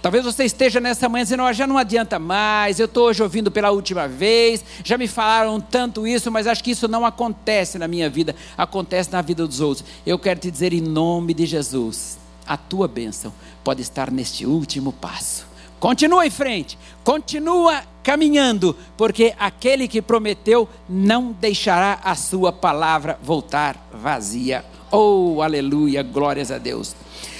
[0.00, 3.50] Talvez você esteja nessa manhã dizendo: oh, já não adianta mais, eu estou hoje ouvindo
[3.50, 7.88] pela última vez, já me falaram tanto isso, mas acho que isso não acontece na
[7.88, 9.84] minha vida, acontece na vida dos outros.
[10.06, 14.92] Eu quero te dizer em nome de Jesus: a tua bênção pode estar neste último
[14.92, 15.47] passo.
[15.80, 23.76] Continua em frente, continua caminhando, porque aquele que prometeu não deixará a sua palavra voltar
[23.92, 24.64] vazia.
[24.90, 26.96] Oh, aleluia, glórias a Deus.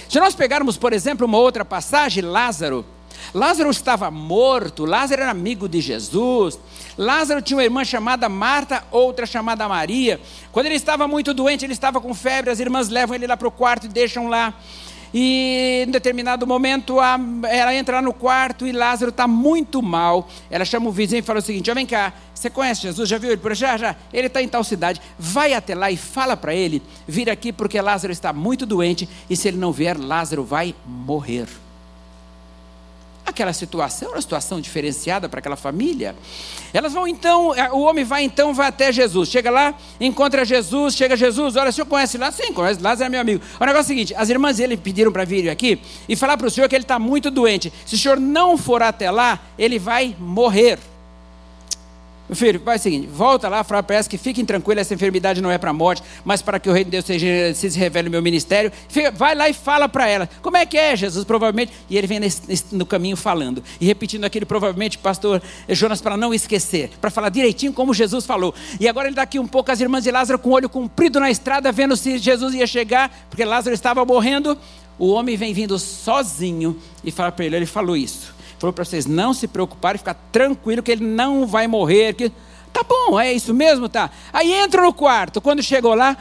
[0.08, 2.84] Se nós pegarmos, por exemplo, uma outra passagem, Lázaro.
[3.34, 6.58] Lázaro estava morto, Lázaro era amigo de Jesus.
[6.96, 10.20] Lázaro tinha uma irmã chamada Marta, outra chamada Maria.
[10.52, 13.48] Quando ele estava muito doente, ele estava com febre, as irmãs levam ele lá para
[13.48, 14.54] o quarto e deixam lá.
[15.12, 17.18] E em determinado momento a,
[17.48, 20.28] ela entra no quarto e Lázaro está muito mal.
[20.50, 23.08] Ela chama o vizinho e fala o seguinte: vem cá, você conhece Jesus?
[23.08, 23.76] Já viu ele por já?
[23.76, 23.96] Já.
[24.12, 25.00] Ele está em tal cidade.
[25.18, 29.36] Vai até lá e fala para ele vir aqui porque Lázaro está muito doente e
[29.36, 31.48] se ele não vier, Lázaro vai morrer
[33.28, 36.14] aquela situação, uma situação diferenciada para aquela família.
[36.72, 39.28] Elas vão então, é, o homem vai então, vai até Jesus.
[39.28, 42.30] Chega lá, encontra Jesus, chega Jesus, olha, o senhor conhece lá?
[42.30, 43.42] Sim, conhece, Lázaro é meu amigo.
[43.58, 46.46] O negócio é o seguinte: as irmãs dele pediram para vir aqui e falar para
[46.46, 47.72] o senhor que ele está muito doente.
[47.86, 50.78] Se o senhor não for até lá, ele vai morrer.
[52.28, 55.50] Meu filho, faz o seguinte: volta lá, fala para que fiquem tranquilos, essa enfermidade não
[55.50, 58.10] é para a morte, mas para que o reino de Deus seja, se revele no
[58.10, 58.70] meu ministério.
[58.88, 61.24] Fica, vai lá e fala para ela: como é que é, Jesus?
[61.24, 61.72] Provavelmente.
[61.88, 66.16] E ele vem nesse, nesse, no caminho falando e repetindo aquele, provavelmente, pastor Jonas, para
[66.16, 68.54] não esquecer, para falar direitinho como Jesus falou.
[68.78, 71.30] E agora ele daqui um pouco, as irmãs de Lázaro com o olho comprido na
[71.30, 74.58] estrada, vendo se Jesus ia chegar, porque Lázaro estava morrendo.
[74.98, 79.06] O homem vem vindo sozinho e fala para ele: ele falou isso falou para vocês
[79.06, 82.14] não se preocuparem, ficar tranquilo que ele não vai morrer.
[82.14, 82.32] Que...
[82.72, 84.10] Tá bom, é isso mesmo, tá?
[84.32, 86.16] Aí entra no quarto, quando chegou lá,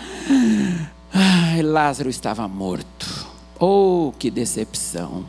[1.14, 3.28] ai, Lázaro estava morto.
[3.60, 5.26] Oh, que decepção.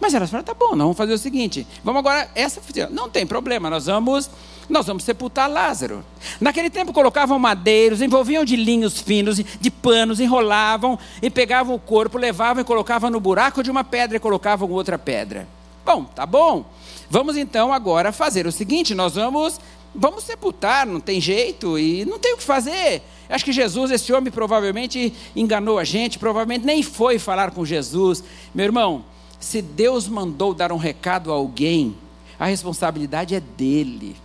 [0.00, 3.26] Mas elas falaram, tá bom, nós vamos fazer o seguinte, vamos agora, essa não tem
[3.26, 4.28] problema, nós vamos,
[4.68, 6.04] nós vamos sepultar Lázaro.
[6.40, 12.18] Naquele tempo colocavam madeiros, envolviam de linhos finos, de panos, enrolavam e pegavam o corpo,
[12.18, 15.48] levavam e colocavam no buraco de uma pedra e colocavam outra pedra.
[15.84, 16.64] Bom, tá bom.
[17.10, 19.60] Vamos então agora fazer o seguinte: nós vamos,
[19.94, 23.02] vamos sepultar, não tem jeito e não tem o que fazer.
[23.28, 28.22] Acho que Jesus, esse homem, provavelmente enganou a gente, provavelmente nem foi falar com Jesus.
[28.54, 29.04] Meu irmão,
[29.40, 31.96] se Deus mandou dar um recado a alguém,
[32.38, 34.16] a responsabilidade é dele.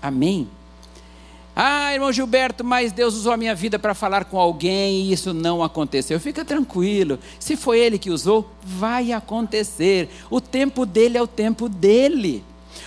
[0.00, 0.48] Amém?
[1.56, 5.32] Ah, irmão Gilberto, mas Deus usou a minha vida para falar com alguém e isso
[5.32, 6.18] não aconteceu.
[6.18, 7.18] Fica tranquilo.
[7.38, 10.08] Se foi Ele que usou, vai acontecer.
[10.28, 12.42] O tempo dele é o tempo dele.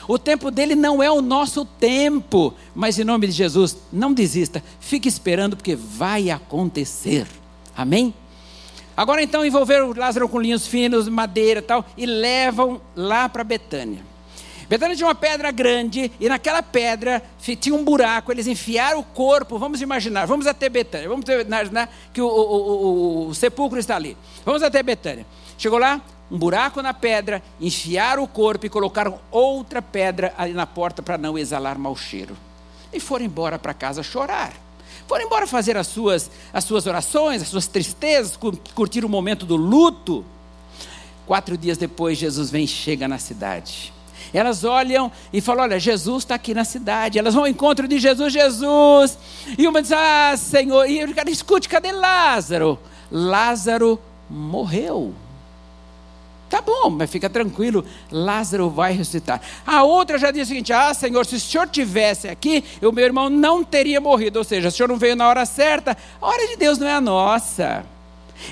[0.05, 2.53] O tempo dele não é o nosso tempo.
[2.75, 4.61] Mas em nome de Jesus, não desista.
[4.81, 7.25] Fique esperando, porque vai acontecer.
[7.75, 8.13] Amém?
[8.97, 14.16] Agora então envolveram Lázaro com linhos finos, madeira e tal, e levam lá para Betânia.
[14.69, 17.23] Betânia tinha uma pedra grande, e naquela pedra
[17.59, 22.21] tinha um buraco, eles enfiaram o corpo, vamos imaginar, vamos até Betânia, vamos imaginar que
[22.21, 24.17] o, o, o, o sepulcro está ali.
[24.45, 25.25] Vamos até Betânia.
[25.57, 30.67] Chegou lá, um buraco na pedra, enfiaram o corpo e colocaram outra pedra ali na
[30.67, 32.35] porta para não exalar mau cheiro.
[32.91, 34.53] E foram embora para casa chorar.
[35.07, 38.37] Foram embora fazer as suas, as suas orações, as suas tristezas,
[38.75, 40.25] curtir o momento do luto.
[41.25, 43.93] Quatro dias depois, Jesus vem e chega na cidade.
[44.33, 47.19] Elas olham e falam: Olha, Jesus está aqui na cidade.
[47.19, 49.17] Elas vão ao encontro de Jesus, Jesus.
[49.57, 50.89] E uma diz: Ah, Senhor.
[50.89, 52.79] E o cara escute: cadê Lázaro?
[53.11, 55.13] Lázaro morreu.
[56.49, 59.41] Tá bom, mas fica tranquilo, Lázaro vai ressuscitar.
[59.65, 63.03] A outra já diz o seguinte: Ah, Senhor, se o senhor tivesse aqui, o meu
[63.03, 64.39] irmão não teria morrido.
[64.39, 66.93] Ou seja, o senhor não veio na hora certa, a hora de Deus não é
[66.93, 67.85] a nossa.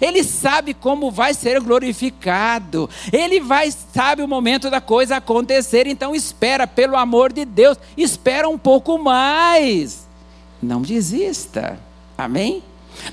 [0.01, 2.89] Ele sabe como vai ser glorificado.
[3.11, 8.47] Ele vai sabe o momento da coisa acontecer, então espera pelo amor de Deus, espera
[8.49, 10.07] um pouco mais.
[10.61, 11.79] Não desista.
[12.17, 12.63] Amém?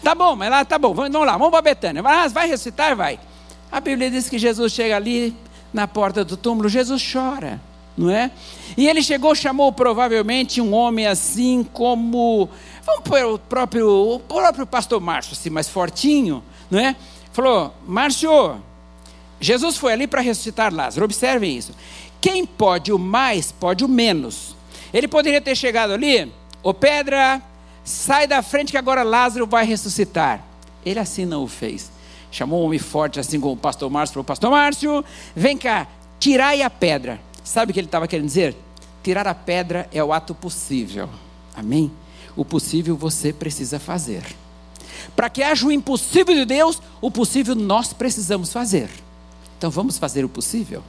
[0.03, 0.95] Tá bom, mas lá tá bom.
[0.95, 2.03] Vamos lá, vamos para Betânia.
[2.03, 3.19] Vai, vai ressuscitar, vai.
[3.71, 5.35] A Bíblia diz que Jesus chega ali
[5.73, 7.61] na porta do túmulo, Jesus chora,
[7.97, 8.31] não é?
[8.77, 12.49] E ele chegou, chamou provavelmente um homem assim como,
[12.85, 16.97] vamos pôr o próprio, o próprio pastor Márcio, assim, mais fortinho, não é?
[17.33, 18.57] Falou, Márcio,
[19.39, 21.75] Jesus foi ali para ressuscitar Lázaro, observem isso.
[22.19, 24.57] Quem pode o mais, pode o menos.
[24.93, 26.33] Ele poderia ter chegado ali,
[26.63, 27.43] ô pedra,
[27.85, 30.43] sai da frente que agora Lázaro vai ressuscitar.
[30.85, 31.93] Ele assim não o fez.
[32.31, 35.05] Chamou um homem forte, assim como o pastor Márcio, falou: Pastor Márcio,
[35.37, 35.87] vem cá,
[36.19, 37.21] tirai a pedra.
[37.45, 38.57] Sabe o que ele estava querendo dizer?
[39.03, 41.11] Tirar a pedra é o ato possível.
[41.55, 41.93] Amém?
[42.35, 44.25] O possível você precisa fazer.
[45.15, 48.91] Para que haja o impossível de Deus, o possível nós precisamos fazer.
[49.59, 50.83] Então vamos fazer o possível.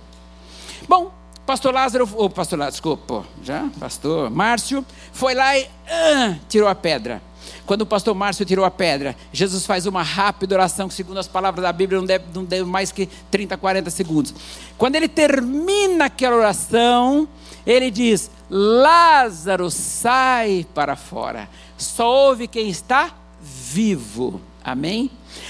[0.87, 1.11] Bom,
[1.45, 6.75] pastor Lázaro, ou pastor Lázaro, desculpa, já, pastor Márcio, foi lá e uh, tirou a
[6.75, 7.21] pedra.
[7.65, 11.27] Quando o pastor Márcio tirou a pedra, Jesus faz uma rápida oração, que segundo as
[11.27, 14.33] palavras da Bíblia não deve, não deve mais que 30, 40 segundos.
[14.77, 17.27] Quando ele termina aquela oração,
[17.65, 21.49] ele diz: Lázaro, sai para fora.
[21.77, 23.13] Só ouve quem está
[23.73, 24.39] vivo.
[24.63, 25.09] Amém?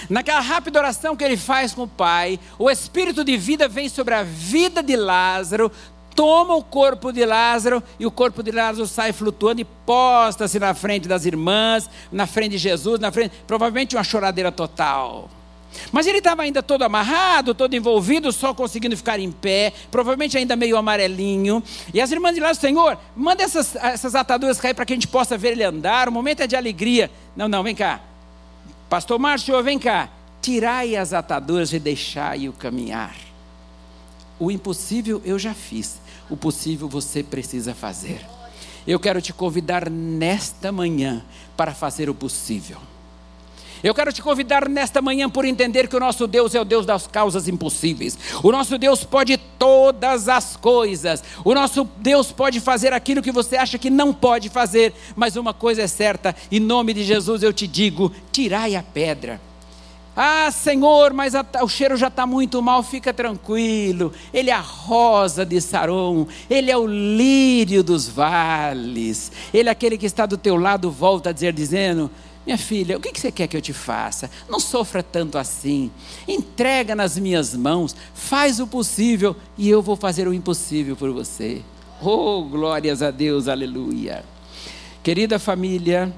[0.10, 4.14] Naquela rápida oração que ele faz com o Pai, o Espírito de vida vem sobre
[4.14, 5.72] a vida de Lázaro,
[6.16, 10.74] toma o corpo de Lázaro e o corpo de Lázaro sai flutuando e posta-se na
[10.74, 15.30] frente das irmãs, na frente de Jesus, na frente, provavelmente uma choradeira total.
[15.92, 20.56] Mas ele estava ainda todo amarrado, todo envolvido, só conseguindo ficar em pé, provavelmente ainda
[20.56, 21.62] meio amarelinho.
[21.94, 25.08] E as irmãs de lá, Senhor, manda essas, essas ataduras cair para que a gente
[25.08, 26.08] possa ver ele andar.
[26.08, 27.10] O momento é de alegria.
[27.36, 28.13] Não, não, vem cá.
[28.94, 30.08] Pastor Márcio, vem cá.
[30.40, 33.16] Tirai as ataduras e deixai-o caminhar.
[34.40, 38.24] O impossível eu já fiz, o possível você precisa fazer.
[38.86, 41.26] Eu quero te convidar nesta manhã
[41.58, 42.78] para fazer o possível.
[43.84, 46.86] Eu quero te convidar nesta manhã por entender que o nosso Deus é o Deus
[46.86, 48.16] das causas impossíveis.
[48.44, 51.24] O nosso Deus pode todas as coisas.
[51.42, 54.94] O nosso Deus pode fazer aquilo que você acha que não pode fazer.
[55.16, 59.40] Mas uma coisa é certa: em nome de Jesus eu te digo: tirai a pedra.
[60.16, 64.12] Ah, Senhor, mas a, o cheiro já está muito mal, fica tranquilo.
[64.34, 69.32] Ele é a rosa de Saron, ele é o lírio dos vales.
[69.54, 72.12] Ele é aquele que está do teu lado, volta a dizer, dizendo:
[72.46, 74.30] minha filha, o que você quer que eu te faça?
[74.50, 75.90] Não sofra tanto assim.
[76.28, 81.62] Entrega nas minhas mãos, faz o possível e eu vou fazer o impossível por você.
[82.02, 84.26] Oh, glórias a Deus, aleluia.
[85.02, 86.14] Querida família,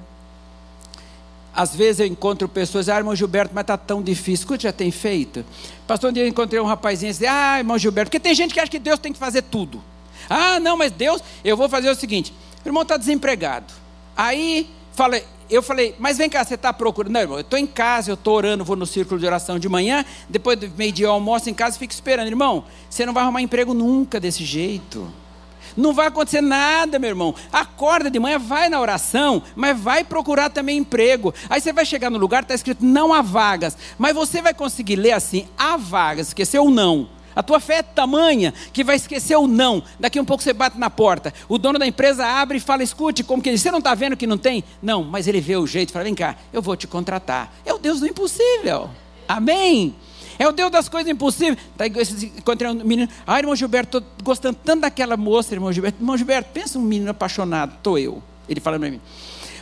[1.56, 4.46] às vezes eu encontro pessoas, ah, irmão Gilberto, mas está tão difícil.
[4.46, 5.46] O que já tem feito?
[5.88, 8.54] Pastor, um dia eu encontrei um rapazinho e disse, ah, irmão Gilberto, porque tem gente
[8.54, 9.82] que acha que Deus tem que fazer tudo.
[10.30, 12.34] Ah, não, mas Deus, eu vou fazer o seguinte:
[12.64, 13.72] o irmão está desempregado.
[14.18, 17.14] Aí, falei, eu falei, mas vem cá, você está procurando?
[17.14, 19.70] Não, irmão, eu estou em casa, eu estou orando, vou no círculo de oração de
[19.70, 22.28] manhã, depois do meio-dia eu almoço em casa e fico esperando.
[22.28, 25.12] Irmão, você não vai arrumar emprego nunca desse jeito.
[25.76, 27.36] Não vai acontecer nada, meu irmão.
[27.52, 31.34] Acorda de manhã, vai na oração, mas vai procurar também emprego.
[31.50, 33.78] Aí você vai chegar no lugar, está escrito não há vagas.
[33.98, 37.10] Mas você vai conseguir ler assim, há vagas, esqueceu o não.
[37.36, 39.84] A tua fé é tamanha que vai esquecer o não.
[40.00, 41.34] Daqui um pouco você bate na porta.
[41.50, 44.16] O dono da empresa abre e fala: escute, como que ele, você não está vendo
[44.16, 44.64] que não tem?
[44.82, 47.54] Não, mas ele vê o jeito e fala: vem cá, eu vou te contratar.
[47.66, 48.90] É o Deus do impossível.
[49.28, 49.96] Amém?
[50.38, 51.58] É o Deus das coisas impossíveis.
[51.78, 53.10] Tá, encontrei um menino.
[53.26, 56.00] Ah, irmão Gilberto, estou gostando tanto daquela moça, irmão Gilberto.
[56.02, 57.76] Irmão Gilberto, pensa um menino apaixonado.
[57.76, 58.22] Estou eu.
[58.48, 59.02] Ele fala para mim.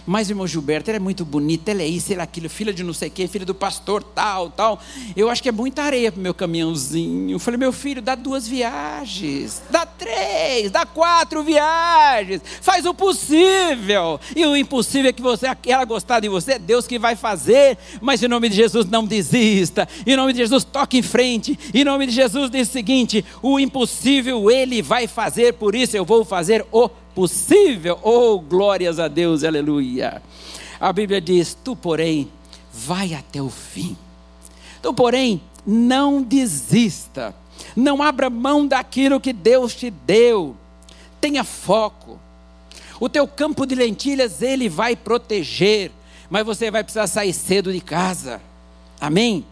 [0.05, 2.83] Mas irmão Gilberto, ela é muito bonita, ela é isso, ela é aquilo, filha de
[2.83, 4.81] não sei quem, filha do pastor, tal, tal.
[5.15, 7.31] Eu acho que é muita areia para o meu caminhãozinho.
[7.31, 14.19] Eu falei, meu filho, dá duas viagens, dá três, dá quatro viagens, faz o possível.
[14.35, 17.77] E o impossível é que você, ela gostar de você, é Deus que vai fazer.
[18.01, 19.87] Mas em nome de Jesus, não desista.
[20.05, 21.57] Em nome de Jesus, toque em frente.
[21.73, 26.05] Em nome de Jesus, diz o seguinte: o impossível ele vai fazer, por isso eu
[26.05, 27.99] vou fazer o possível.
[28.01, 30.21] Oh, glórias a Deus, aleluia.
[30.79, 32.29] A Bíblia diz: Tu, porém,
[32.71, 33.95] vai até o fim.
[34.81, 37.33] Tu, porém, não desista.
[37.75, 40.55] Não abra mão daquilo que Deus te deu.
[41.21, 42.19] Tenha foco.
[42.99, 45.91] O teu campo de lentilhas ele vai proteger,
[46.29, 48.41] mas você vai precisar sair cedo de casa.
[48.99, 49.45] Amém?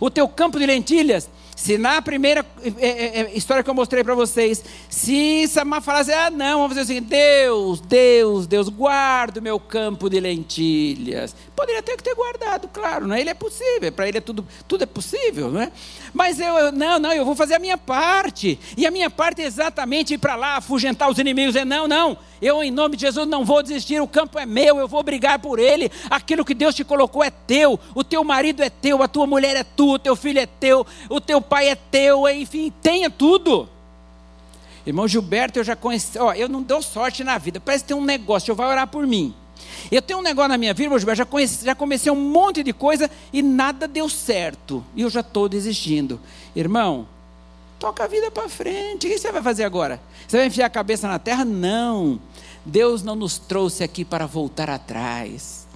[0.00, 1.28] O teu campo de lentilhas
[1.60, 2.42] se na primeira
[2.78, 6.74] é, é, é, história que eu mostrei para vocês, se Samar falasse, ah, não, vamos
[6.74, 11.36] fazer assim, Deus, Deus, Deus, guarda o meu campo de lentilhas.
[11.54, 13.20] Poderia ter que ter guardado, claro, não é?
[13.20, 15.70] Ele é possível, para ele é tudo, tudo é possível, não é?
[16.14, 18.58] Mas eu, eu, não, não, eu vou fazer a minha parte.
[18.74, 21.56] E a minha parte é exatamente ir para lá, afugentar os inimigos.
[21.56, 22.16] É não, não.
[22.40, 24.00] Eu, em nome de Jesus, não vou desistir.
[24.00, 25.90] O campo é meu, eu vou brigar por ele.
[26.08, 27.78] Aquilo que Deus te colocou é teu.
[27.94, 30.86] O teu marido é teu, a tua mulher é tua, o teu filho é teu,
[31.08, 33.68] o teu pai é teu, enfim, tenha tudo.
[34.86, 37.60] Irmão Gilberto, eu já conheci, ó, eu não dou sorte na vida.
[37.60, 39.34] Parece que tem um negócio, eu vai orar por mim.
[39.92, 42.62] Eu tenho um negócio na minha vida, irmão Gilberto, já, conheci, já comecei um monte
[42.62, 44.84] de coisa e nada deu certo.
[44.96, 46.18] E eu já estou desistindo.
[46.56, 47.06] Irmão,
[47.78, 49.06] toca a vida para frente.
[49.06, 50.00] O que você vai fazer agora?
[50.26, 51.44] Você vai enfiar a cabeça na terra?
[51.44, 52.20] Não.
[52.64, 55.66] Deus não nos trouxe aqui para voltar atrás.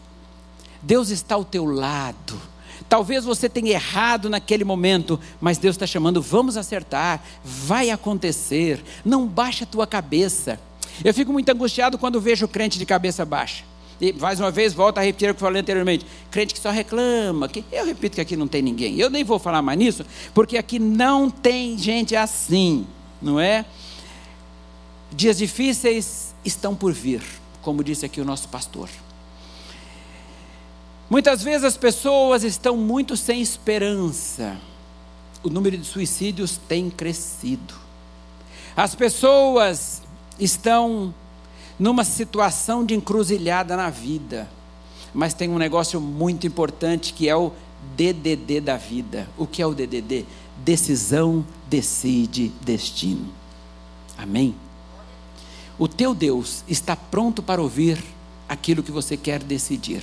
[0.82, 2.40] Deus está ao teu lado.
[2.88, 9.26] Talvez você tenha errado naquele momento, mas Deus está chamando, vamos acertar, vai acontecer, não
[9.26, 10.60] baixa a tua cabeça.
[11.02, 13.64] Eu fico muito angustiado quando vejo crente de cabeça baixa.
[14.00, 17.48] E mais uma vez, volta a repetir o que falei anteriormente: crente que só reclama.
[17.48, 18.98] Que, eu repito que aqui não tem ninguém.
[18.98, 20.04] Eu nem vou falar mais nisso,
[20.34, 22.86] porque aqui não tem gente assim,
[23.22, 23.64] não é?
[25.12, 27.22] Dias difíceis estão por vir,
[27.62, 28.88] como disse aqui o nosso pastor.
[31.08, 34.56] Muitas vezes as pessoas estão muito sem esperança.
[35.42, 37.74] O número de suicídios tem crescido.
[38.76, 40.02] As pessoas
[40.38, 41.14] estão
[41.78, 44.48] numa situação de encruzilhada na vida.
[45.12, 47.52] Mas tem um negócio muito importante que é o
[47.96, 49.28] DDD da vida.
[49.38, 50.24] O que é o DDD?
[50.64, 53.32] Decisão decide destino.
[54.16, 54.54] Amém?
[55.78, 58.02] O teu Deus está pronto para ouvir
[58.48, 60.02] aquilo que você quer decidir.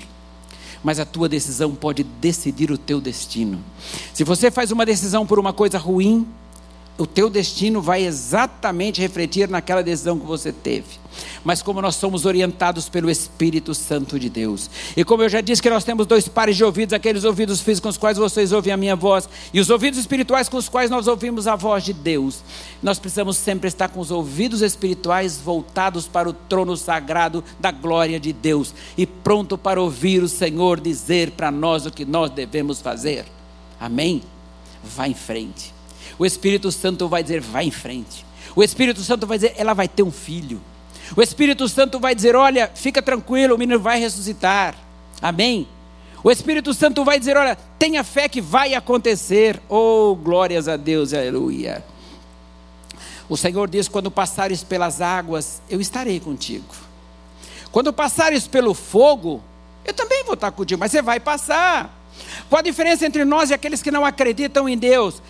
[0.83, 3.63] Mas a tua decisão pode decidir o teu destino.
[4.13, 6.27] Se você faz uma decisão por uma coisa ruim,
[6.97, 11.01] o teu destino vai exatamente refletir naquela decisão que você teve
[11.43, 14.69] mas como nós somos orientados pelo Espírito Santo de Deus.
[14.95, 17.81] E como eu já disse que nós temos dois pares de ouvidos, aqueles ouvidos físicos
[17.81, 20.89] com os quais vocês ouvem a minha voz, e os ouvidos espirituais com os quais
[20.89, 22.43] nós ouvimos a voz de Deus.
[22.81, 28.19] Nós precisamos sempre estar com os ouvidos espirituais voltados para o trono sagrado da glória
[28.19, 32.81] de Deus e pronto para ouvir o Senhor dizer para nós o que nós devemos
[32.81, 33.25] fazer.
[33.79, 34.21] Amém?
[34.83, 35.80] Vá em frente.
[36.21, 38.23] O Espírito Santo vai dizer: vá em frente.
[38.55, 40.61] O Espírito Santo vai dizer: ela vai ter um filho.
[41.17, 44.75] O Espírito Santo vai dizer: Olha, fica tranquilo, o menino vai ressuscitar.
[45.19, 45.67] Amém?
[46.23, 49.59] O Espírito Santo vai dizer: Olha, tenha fé que vai acontecer.
[49.67, 51.83] Oh, glórias a Deus, aleluia.
[53.27, 56.75] O Senhor diz: Quando passares pelas águas, eu estarei contigo.
[57.71, 59.41] Quando passares pelo fogo,
[59.83, 61.97] eu também vou estar contigo, mas você vai passar.
[62.49, 65.21] Qual a diferença entre nós e aqueles que não acreditam em Deus?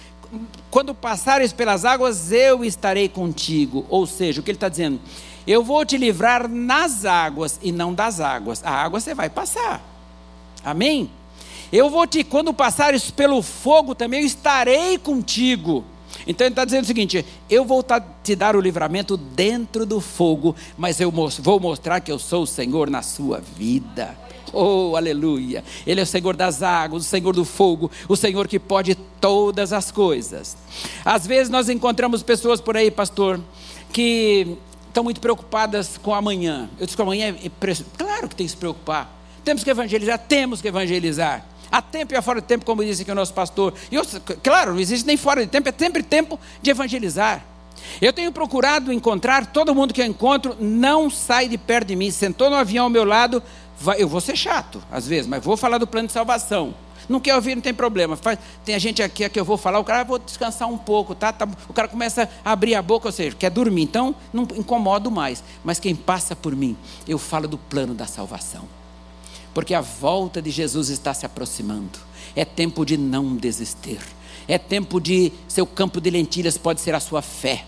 [0.70, 3.86] Quando passares pelas águas, eu estarei contigo.
[3.90, 5.00] Ou seja, o que ele está dizendo?
[5.46, 8.64] Eu vou te livrar nas águas e não das águas.
[8.64, 9.82] A água você vai passar.
[10.64, 11.10] Amém?
[11.72, 15.84] Eu vou te, quando passares pelo fogo também, eu estarei contigo.
[16.28, 17.86] Então ele está dizendo o seguinte: eu vou
[18.24, 22.48] te dar o livramento dentro do fogo, mas eu vou mostrar que eu sou o
[22.48, 24.18] Senhor na sua vida.
[24.54, 25.64] Oh, aleluia!
[25.88, 29.72] Ele é o Senhor das águas, o Senhor do fogo, o Senhor que pode todas
[29.72, 30.58] as coisas.
[31.06, 33.40] Às vezes nós encontramos pessoas por aí, pastor,
[33.94, 34.58] que
[34.88, 36.70] estão muito preocupadas com amanhã.
[36.78, 37.50] Eu disse que amanhã é.
[37.98, 39.21] Claro que tem que se preocupar.
[39.44, 40.20] Temos que evangelizar?
[40.20, 41.46] Temos que evangelizar.
[41.72, 43.74] Há tempo e há fora de tempo, como disse aqui o nosso pastor.
[43.90, 44.04] E eu,
[44.44, 47.46] claro, não existe nem fora de tempo, é sempre tempo de evangelizar.
[48.02, 52.12] Eu tenho procurado encontrar, todo mundo que eu encontro não sai de perto de mim.
[52.12, 53.42] Sentou no avião ao meu lado,
[53.80, 56.74] vai, eu vou ser chato às vezes, mas vou falar do plano de salvação.
[57.10, 58.16] Não quer ouvir, não tem problema.
[58.16, 60.78] Faz, tem a gente aqui que eu vou falar, o cara, ah, vou descansar um
[60.78, 61.34] pouco, tá?
[61.34, 61.48] tá?
[61.68, 63.84] O cara começa a abrir a boca, ou seja, quer dormir.
[63.84, 65.44] Então, não incomodo mais.
[65.64, 66.78] Mas quem passa por mim,
[67.08, 68.81] eu falo do plano da salvação.
[69.54, 72.00] Porque a volta de Jesus está se aproximando.
[72.36, 74.00] É tempo de não desistir.
[74.48, 77.66] É tempo de seu campo de lentilhas pode ser a sua fé.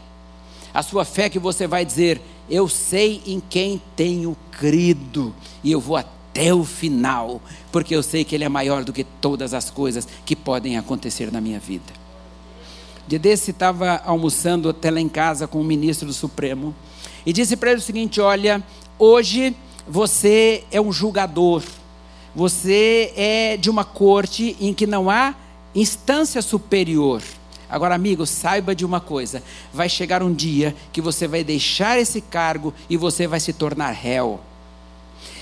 [0.74, 5.80] A sua fé que você vai dizer: Eu sei em quem tenho crido, e eu
[5.80, 9.70] vou até o final, porque eu sei que Ele é maior do que todas as
[9.70, 11.94] coisas que podem acontecer na minha vida.
[13.08, 16.74] De desse estava almoçando até lá em casa com o ministro do Supremo
[17.26, 18.64] e disse para ele o seguinte: Olha,
[18.98, 19.56] hoje
[19.88, 21.64] você é um julgador,
[22.36, 25.36] você é de uma corte em que não há
[25.76, 27.22] instância superior.
[27.70, 32.22] Agora, amigo, saiba de uma coisa: vai chegar um dia que você vai deixar esse
[32.22, 34.40] cargo e você vai se tornar réu.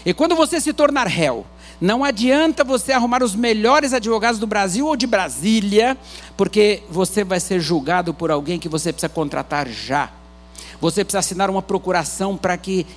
[0.06, 1.46] E quando você se tornar réu,
[1.80, 5.98] não adianta você arrumar os melhores advogados do Brasil ou de Brasília,
[6.38, 10.12] porque você vai ser julgado por alguém que você precisa contratar já.
[10.80, 12.88] Você precisa assinar uma procuração para que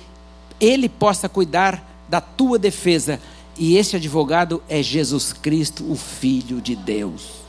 [0.59, 3.19] ele possa cuidar da tua defesa.
[3.57, 7.44] E esse advogado é Jesus Cristo, o Filho de Deus.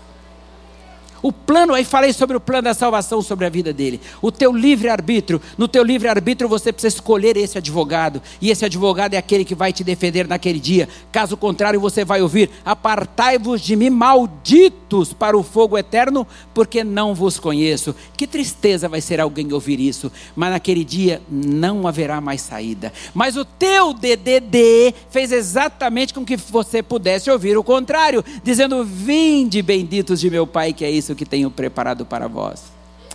[1.26, 4.00] O plano, aí falei sobre o plano da salvação sobre a vida dele.
[4.22, 5.42] O teu livre-arbítrio.
[5.58, 8.22] No teu livre-arbítrio você precisa escolher esse advogado.
[8.40, 10.88] E esse advogado é aquele que vai te defender naquele dia.
[11.10, 16.24] Caso contrário, você vai ouvir: Apartai-vos de mim, malditos, para o fogo eterno,
[16.54, 17.92] porque não vos conheço.
[18.16, 20.12] Que tristeza vai ser alguém ouvir isso.
[20.36, 22.92] Mas naquele dia não haverá mais saída.
[23.12, 29.60] Mas o teu DDD fez exatamente com que você pudesse ouvir o contrário, dizendo: Vinde,
[29.60, 32.64] benditos de meu Pai, que é isso que tenho preparado para vós.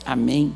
[0.06, 0.54] Amém.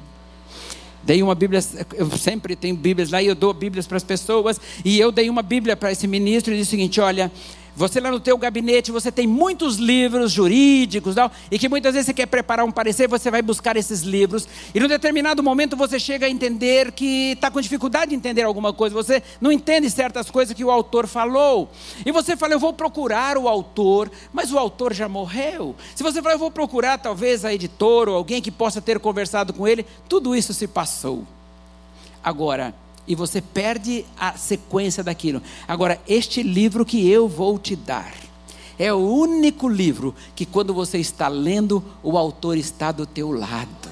[1.04, 4.60] Dei uma Bíblia, eu sempre tenho Bíblias lá e eu dou Bíblias para as pessoas.
[4.84, 7.32] E eu dei uma Bíblia para esse ministro e disse o seguinte: olha,
[7.76, 12.08] você lá no teu gabinete, você tem muitos livros jurídicos tal, e que muitas vezes
[12.08, 16.00] você quer preparar um parecer, você vai buscar esses livros, e num determinado momento você
[16.00, 20.32] chega a entender que está com dificuldade de entender alguma coisa, você não entende certas
[20.32, 21.70] coisas que o autor falou,
[22.06, 25.76] e você fala, eu vou procurar o autor, mas o autor já morreu.
[25.96, 29.54] Se você fala, eu vou procurar talvez a editora ou alguém que possa ter conversado
[29.54, 31.26] com ele, tudo isso se passou.
[32.24, 32.74] Agora,
[33.08, 35.42] e você perde a sequência daquilo.
[35.68, 38.14] Agora, este livro que eu vou te dar
[38.78, 43.90] é o único livro que, quando você está lendo, o autor está do teu lado.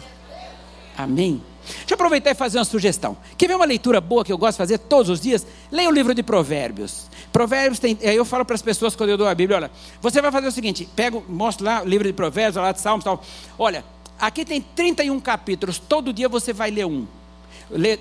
[0.97, 1.41] Amém?
[1.65, 3.15] Deixa eu aproveitar e fazer uma sugestão.
[3.37, 5.47] Quer ver uma leitura boa que eu gosto de fazer todos os dias?
[5.71, 7.09] Leia o livro de Provérbios.
[7.31, 7.97] Provérbios tem.
[8.01, 10.51] Eu falo para as pessoas quando eu dou a Bíblia: olha, você vai fazer o
[10.51, 13.23] seguinte: pego, mostro lá o livro de Provérbios, lá de Salmos tal.
[13.57, 13.85] Olha,
[14.19, 17.07] aqui tem 31 capítulos, todo dia você vai ler um.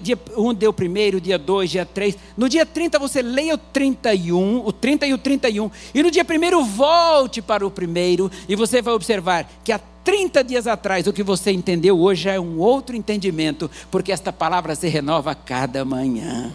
[0.01, 2.17] Dia 1 um deu primeiro, dia 2, dia 3.
[2.37, 5.71] No dia 30 você leia o 31, o 30 e o 31.
[5.95, 10.43] E no dia 1 volte para o primeiro e você vai observar que há 30
[10.43, 14.89] dias atrás o que você entendeu hoje é um outro entendimento, porque esta palavra se
[14.89, 16.53] renova cada manhã.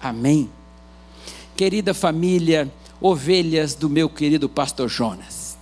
[0.00, 0.50] Amém.
[1.54, 5.58] Querida família, ovelhas do meu querido pastor Jonas.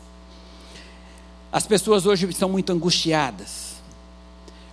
[1.51, 3.66] As pessoas hoje estão muito angustiadas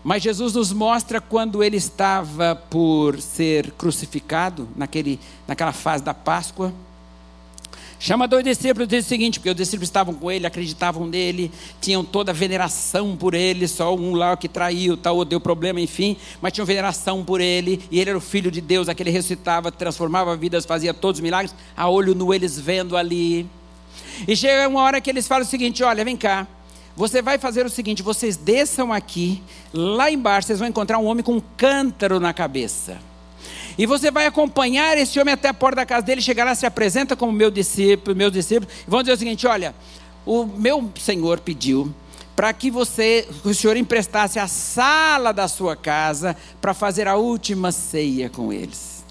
[0.04, 6.74] mas Jesus nos mostra quando ele estava por ser crucificado, naquele, naquela fase da Páscoa.
[8.00, 11.50] Chama dois discípulos e diz o seguinte: porque os discípulos estavam com ele, acreditavam nele,
[11.80, 16.18] tinham toda a veneração por ele, só um lá que traiu, tal, deu problema, enfim,
[16.42, 20.36] mas tinham veneração por ele, e ele era o filho de Deus, aquele ressuscitava, transformava
[20.36, 23.48] vidas, fazia todos os milagres, a olho nu eles vendo ali.
[24.28, 26.46] E chega uma hora que eles falam o seguinte: olha, vem cá,
[26.96, 29.42] você vai fazer o seguinte: vocês desçam aqui,
[29.74, 32.98] lá embaixo, vocês vão encontrar um homem com um cântaro na cabeça.
[33.78, 36.66] E você vai acompanhar esse homem até a porta da casa dele, chegar lá, se
[36.66, 39.74] apresenta como meu discípulo, meus discípulos, e vão dizer o seguinte: olha,
[40.26, 41.94] o meu senhor pediu
[42.36, 47.72] para que você, o senhor emprestasse a sala da sua casa para fazer a última
[47.72, 49.04] ceia com eles.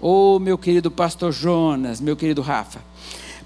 [0.00, 2.80] Ô oh, meu querido pastor Jonas, meu querido Rafa,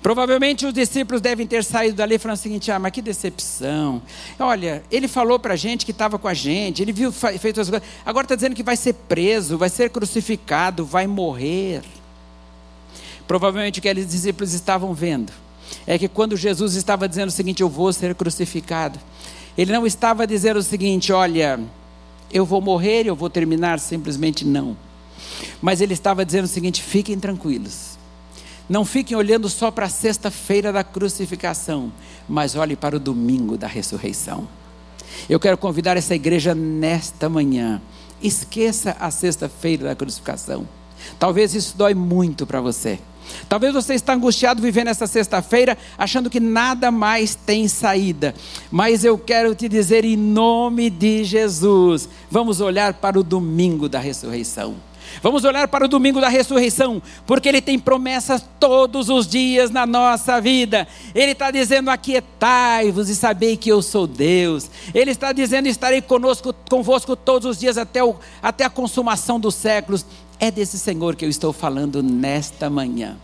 [0.03, 4.03] Provavelmente os discípulos devem ter saído dali falando o seguinte: ah, mas que decepção.
[4.37, 7.71] Olha, ele falou para a gente que estava com a gente, ele viu feito as
[7.71, 11.83] coisas, agora está dizendo que vai ser preso, vai ser crucificado, vai morrer.
[13.29, 15.33] Provavelmente o que aqueles discípulos estavam vendo
[15.87, 18.99] é que quando Jesus estava dizendo o seguinte: eu vou ser crucificado,
[19.57, 21.61] ele não estava dizendo o seguinte: olha,
[22.33, 24.77] eu vou morrer, eu vou terminar, simplesmente não.
[25.61, 27.92] Mas ele estava dizendo o seguinte: fiquem tranquilos
[28.69, 31.93] Não fiquem olhando só para a sexta-feira da crucificação,
[32.29, 34.49] mas olhe para o domingo da ressurreição.
[35.29, 37.81] Eu quero convidar essa igreja nesta manhã.
[38.23, 40.67] Esqueça a sexta-feira da crucificação.
[41.19, 42.99] Talvez isso dói muito para você.
[43.49, 48.35] Talvez você está angustiado vivendo essa sexta-feira, achando que nada mais tem saída.
[48.71, 53.99] Mas eu quero te dizer em nome de Jesus, vamos olhar para o domingo da
[53.99, 54.75] ressurreição.
[55.21, 59.85] Vamos olhar para o domingo da ressurreição, porque Ele tem promessas todos os dias na
[59.85, 60.87] nossa vida.
[61.15, 64.71] Ele está dizendo: Aquietai-vos e sabei que eu sou Deus.
[64.95, 69.55] Ele está dizendo: Estarei conosco, convosco todos os dias até, o, até a consumação dos
[69.55, 70.07] séculos.
[70.39, 73.17] É desse Senhor que eu estou falando nesta manhã.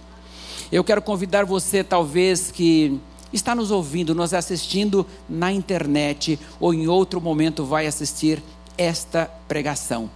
[0.70, 3.00] Eu quero convidar você, talvez, que
[3.32, 8.42] está nos ouvindo, nos assistindo na internet ou em outro momento vai assistir
[8.76, 10.10] esta pregação.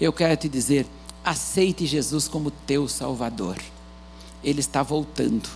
[0.00, 0.86] Eu quero te dizer
[1.24, 3.56] aceite Jesus como teu Salvador.
[4.42, 5.48] Ele está voltando.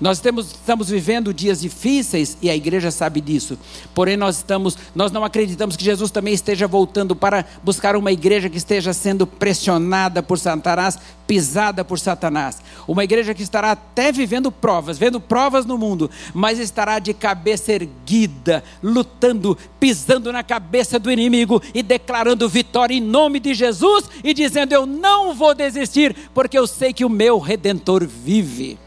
[0.00, 3.58] Nós temos, estamos vivendo dias difíceis e a igreja sabe disso.
[3.94, 8.50] Porém, nós, estamos, nós não acreditamos que Jesus também esteja voltando para buscar uma igreja
[8.50, 12.58] que esteja sendo pressionada por Satanás, pisada por Satanás.
[12.86, 17.72] Uma igreja que estará até vivendo provas, vendo provas no mundo, mas estará de cabeça
[17.72, 24.32] erguida, lutando, pisando na cabeça do inimigo e declarando vitória em nome de Jesus e
[24.32, 28.78] dizendo: Eu não vou desistir, porque eu sei que o meu redentor vive.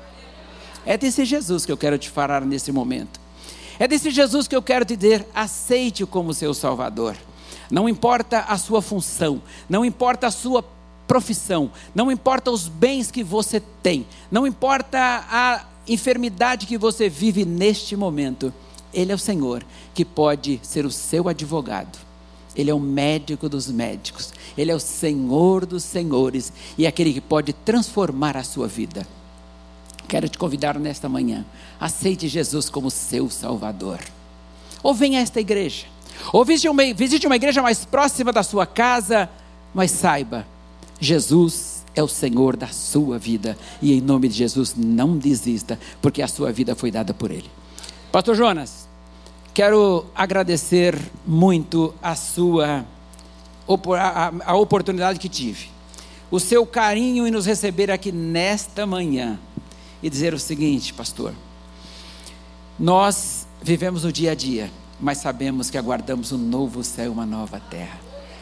[0.90, 3.20] É desse Jesus que eu quero te falar nesse momento.
[3.78, 7.16] É desse Jesus que eu quero te dizer: aceite-o como seu Salvador.
[7.70, 10.66] Não importa a sua função, não importa a sua
[11.08, 14.98] profissão, não importa os bens que você tem, não importa
[15.30, 18.52] a enfermidade que você vive neste momento,
[18.92, 19.64] Ele é o Senhor
[19.94, 22.00] que pode ser o seu advogado.
[22.56, 27.14] Ele é o médico dos médicos, Ele é o Senhor dos senhores e é aquele
[27.14, 29.06] que pode transformar a sua vida.
[30.10, 31.46] Quero te convidar nesta manhã.
[31.80, 34.00] Aceite Jesus como seu Salvador.
[34.82, 35.86] Ou venha a esta igreja.
[36.34, 39.30] Ou visite uma, visite uma igreja mais próxima da sua casa.
[39.72, 40.48] Mas saiba,
[41.00, 43.56] Jesus é o Senhor da sua vida.
[43.80, 47.50] E em nome de Jesus, não desista, porque a sua vida foi dada por Ele.
[48.12, 48.90] Pastor Jonas,
[49.54, 52.84] quero agradecer muito a sua
[53.96, 55.70] a, a oportunidade que tive.
[56.32, 59.40] O seu carinho em nos receber aqui nesta manhã
[60.02, 61.34] e dizer o seguinte, pastor:
[62.78, 67.26] nós vivemos o dia a dia, mas sabemos que aguardamos um novo céu e uma
[67.26, 68.00] nova terra.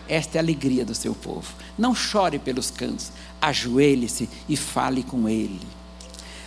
[0.07, 1.53] Esta é a alegria do seu povo.
[1.77, 5.59] Não chore pelos cantos, ajoelhe-se e fale com ele.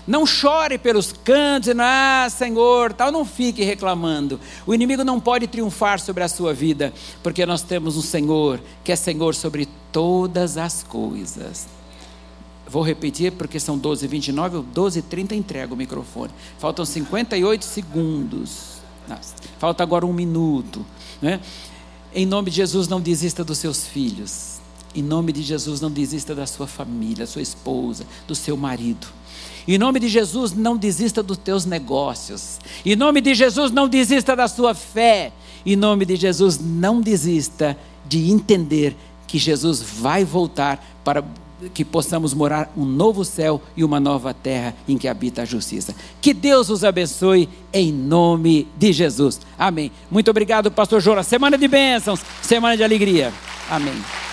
[0.06, 4.40] Não chore pelos cantos, ah, Senhor, tal, não fique reclamando.
[4.66, 6.92] O inimigo não pode triunfar sobre a sua vida,
[7.22, 11.79] porque nós temos um Senhor que é Senhor sobre todas as coisas.
[12.70, 16.32] Vou repetir porque são 12 29 ou 12 30 entrega o microfone.
[16.58, 18.80] Faltam 58 segundos.
[19.58, 20.86] Falta agora um minuto.
[21.20, 21.40] Né?
[22.14, 24.60] Em nome de Jesus, não desista dos seus filhos.
[24.94, 29.06] Em nome de Jesus, não desista da sua família, da sua esposa, do seu marido.
[29.66, 32.60] Em nome de Jesus, não desista dos teus negócios.
[32.84, 35.32] Em nome de Jesus, não desista da sua fé.
[35.66, 38.96] Em nome de Jesus, não desista de entender
[39.26, 41.24] que Jesus vai voltar para
[41.74, 45.94] que possamos morar um novo céu e uma nova terra em que habita a justiça.
[46.20, 49.40] Que Deus os abençoe em nome de Jesus.
[49.58, 49.92] Amém.
[50.10, 51.22] Muito obrigado, pastor Jora.
[51.22, 53.32] Semana de bênçãos, semana de alegria.
[53.68, 54.29] Amém.